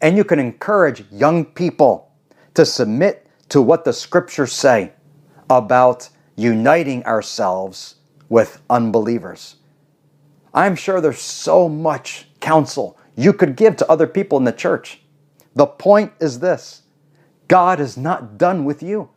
and 0.00 0.16
you 0.16 0.24
can 0.24 0.40
encourage 0.40 1.04
young 1.12 1.44
people 1.44 2.10
to 2.54 2.66
submit 2.66 3.28
to 3.50 3.62
what 3.62 3.84
the 3.84 3.92
scriptures 3.92 4.52
say 4.52 4.92
about 5.48 6.08
uniting 6.34 7.04
ourselves 7.04 7.94
with 8.28 8.60
unbelievers. 8.68 9.56
I'm 10.52 10.74
sure 10.74 11.00
there's 11.00 11.20
so 11.20 11.68
much 11.68 12.26
counsel 12.40 12.98
you 13.14 13.32
could 13.32 13.54
give 13.54 13.76
to 13.76 13.88
other 13.88 14.08
people 14.08 14.36
in 14.36 14.42
the 14.42 14.52
church. 14.52 15.00
The 15.54 15.66
point 15.66 16.12
is 16.18 16.40
this 16.40 16.82
God 17.46 17.78
is 17.78 17.96
not 17.96 18.36
done 18.36 18.64
with 18.64 18.82
you. 18.82 19.10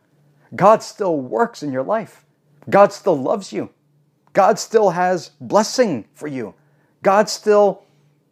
God 0.54 0.80
still 0.80 1.18
works 1.18 1.60
in 1.60 1.72
your 1.72 1.82
life. 1.82 2.23
God 2.68 2.92
still 2.92 3.16
loves 3.16 3.52
you. 3.52 3.70
God 4.32 4.58
still 4.58 4.90
has 4.90 5.30
blessing 5.40 6.06
for 6.14 6.26
you. 6.26 6.54
God 7.02 7.28
still 7.28 7.84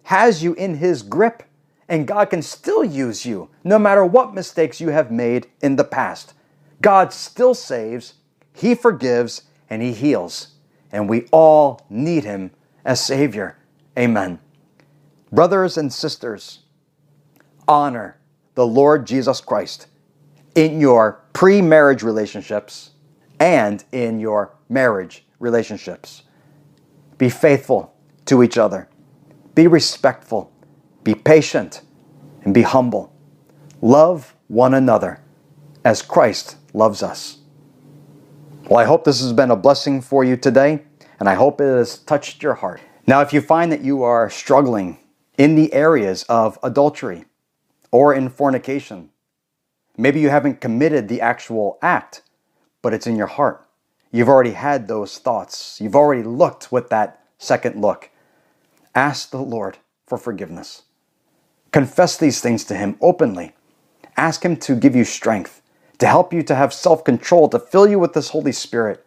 has 0.05 0.43
you 0.43 0.55
in 0.55 0.77
His 0.77 1.03
grip, 1.03 1.45
and 1.89 2.07
God 2.07 2.31
can 2.31 2.43
still 2.43 2.85
use 2.85 3.25
you 3.25 3.49
no 3.63 3.79
matter 3.79 4.05
what 4.05 4.35
mistakes 4.35 4.81
you 4.81 4.89
have 4.89 5.11
made 5.11 5.49
in 5.61 5.77
the 5.77 5.85
past. 5.85 6.35
God 6.81 7.13
still 7.13 7.55
saves, 7.55 8.15
He 8.53 8.75
forgives, 8.75 9.43
and 9.71 9.81
He 9.81 9.93
heals. 9.93 10.49
And 10.91 11.09
we 11.09 11.29
all 11.31 11.87
need 11.89 12.25
Him 12.25 12.51
as 12.85 13.05
Savior. 13.05 13.57
Amen. 13.97 14.41
Brothers 15.31 15.79
and 15.79 15.93
sisters, 15.93 16.61
honor 17.69 18.19
the 18.55 18.67
Lord 18.67 19.07
Jesus 19.07 19.41
Christ 19.41 19.87
in 20.55 20.81
your 20.81 21.23
pre 21.33 21.63
marriage 21.63 22.03
relationships 22.03 22.91
and 23.43 23.85
in 23.91 24.21
your 24.21 24.55
marriage 24.69 25.27
relationships. 25.41 26.23
Be 27.19 27.29
faithful 27.29 27.93
to 28.27 28.45
each 28.45 28.57
other, 28.57 28.89
be 29.57 29.67
respectful, 29.67 30.53
be 31.03 31.13
patient, 31.15 31.83
and 32.45 32.55
be 32.55 32.63
humble. 32.63 33.13
Love 33.81 34.37
one 34.47 34.75
another 34.75 35.21
as 35.85 36.03
Christ 36.03 36.57
loves 36.73 37.03
us. 37.03 37.39
Well, 38.69 38.79
I 38.79 38.85
hope 38.85 39.03
this 39.03 39.21
has 39.21 39.33
been 39.33 39.51
a 39.51 39.57
blessing 39.57 40.01
for 40.01 40.23
you 40.23 40.37
today, 40.37 40.85
and 41.19 41.29
I 41.29 41.35
hope 41.35 41.61
it 41.61 41.65
has 41.65 41.99
touched 41.99 42.45
your 42.45 42.55
heart. 42.55 42.81
Now, 43.09 43.23
if 43.23 43.33
you 43.33 43.41
find 43.41 43.73
that 43.73 43.83
you 43.83 44.05
are 44.05 44.31
struggling 44.31 44.99
in 45.37 45.57
the 45.57 45.73
areas 45.73 46.23
of 46.29 46.61
adultery 46.63 47.25
or 47.91 48.15
in 48.15 48.29
fornication, 48.29 49.11
Maybe 49.97 50.21
you 50.21 50.31
haven't 50.31 50.61
committed 50.61 51.09
the 51.09 51.21
actual 51.21 51.79
act, 51.83 52.23
but 52.83 52.93
it's 52.93 53.07
in 53.07 53.17
your 53.17 53.29
heart. 53.29 53.65
You've 54.11 54.29
already 54.29 54.53
had 54.53 54.89
those 54.89 55.19
thoughts. 55.19 55.81
You've 55.81 55.97
already 55.97 56.23
looked 56.23 56.71
with 56.71 56.91
that 56.91 57.25
second 57.39 57.81
look. 57.81 58.11
Ask 58.95 59.31
the 59.31 59.41
Lord 59.41 59.79
for 60.07 60.19
forgiveness. 60.19 60.83
Confess 61.71 62.19
these 62.19 62.41
things 62.41 62.65
to 62.67 62.75
Him 62.75 62.99
openly. 63.01 63.55
Ask 64.17 64.45
Him 64.45 64.57
to 64.59 64.77
give 64.77 64.95
you 64.95 65.05
strength, 65.05 65.63
to 65.99 66.07
help 66.07 66.33
you 66.33 66.43
to 66.43 66.55
have 66.55 66.75
self 66.75 67.03
control, 67.03 67.49
to 67.49 67.59
fill 67.59 67.89
you 67.89 67.99
with 67.99 68.13
this 68.13 68.29
Holy 68.29 68.53
Spirit. 68.53 69.07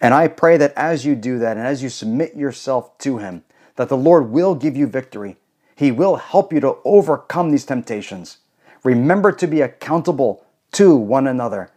And 0.00 0.14
I 0.14 0.28
pray 0.28 0.56
that 0.56 0.74
as 0.74 1.04
you 1.04 1.16
do 1.16 1.38
that 1.40 1.56
and 1.56 1.66
as 1.66 1.82
you 1.82 1.88
submit 1.88 2.36
yourself 2.36 2.96
to 2.98 3.18
Him, 3.18 3.42
that 3.76 3.88
the 3.88 3.96
Lord 3.96 4.30
will 4.30 4.54
give 4.54 4.76
you 4.76 4.86
victory. 4.86 5.36
He 5.74 5.90
will 5.90 6.16
help 6.16 6.52
you 6.52 6.60
to 6.60 6.76
overcome 6.84 7.50
these 7.50 7.64
temptations. 7.64 8.38
Remember 8.84 9.32
to 9.32 9.46
be 9.46 9.60
accountable 9.60 10.44
to 10.72 10.94
one 10.94 11.26
another. 11.26 11.70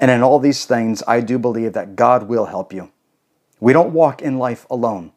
And 0.00 0.10
in 0.10 0.22
all 0.22 0.38
these 0.38 0.64
things, 0.64 1.02
I 1.06 1.20
do 1.20 1.38
believe 1.38 1.72
that 1.72 1.96
God 1.96 2.24
will 2.24 2.46
help 2.46 2.72
you. 2.72 2.90
We 3.60 3.72
don't 3.72 3.92
walk 3.92 4.22
in 4.22 4.38
life 4.38 4.66
alone. 4.70 5.12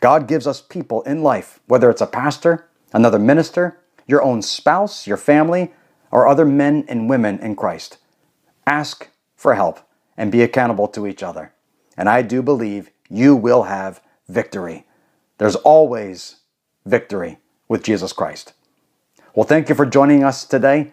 God 0.00 0.28
gives 0.28 0.46
us 0.46 0.60
people 0.60 1.02
in 1.02 1.22
life, 1.22 1.60
whether 1.66 1.90
it's 1.90 2.00
a 2.00 2.06
pastor, 2.06 2.68
another 2.92 3.18
minister, 3.18 3.78
your 4.06 4.22
own 4.22 4.42
spouse, 4.42 5.06
your 5.06 5.16
family, 5.16 5.72
or 6.10 6.28
other 6.28 6.44
men 6.44 6.84
and 6.88 7.10
women 7.10 7.38
in 7.40 7.56
Christ. 7.56 7.98
Ask 8.66 9.08
for 9.34 9.54
help 9.54 9.80
and 10.16 10.30
be 10.30 10.42
accountable 10.42 10.88
to 10.88 11.06
each 11.06 11.22
other. 11.22 11.52
And 11.96 12.08
I 12.08 12.22
do 12.22 12.42
believe 12.42 12.90
you 13.08 13.34
will 13.34 13.64
have 13.64 14.00
victory. 14.28 14.86
There's 15.38 15.56
always 15.56 16.36
victory 16.84 17.38
with 17.68 17.82
Jesus 17.82 18.12
Christ. 18.12 18.52
Well, 19.34 19.46
thank 19.46 19.68
you 19.68 19.74
for 19.74 19.86
joining 19.86 20.24
us 20.24 20.44
today. 20.44 20.92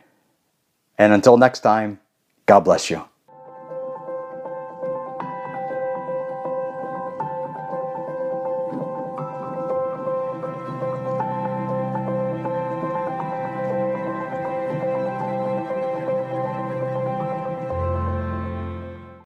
And 0.97 1.14
until 1.14 1.38
next 1.38 1.59
time, 1.59 1.99
God 2.48 2.62
bless 2.62 2.89
you. 2.91 3.04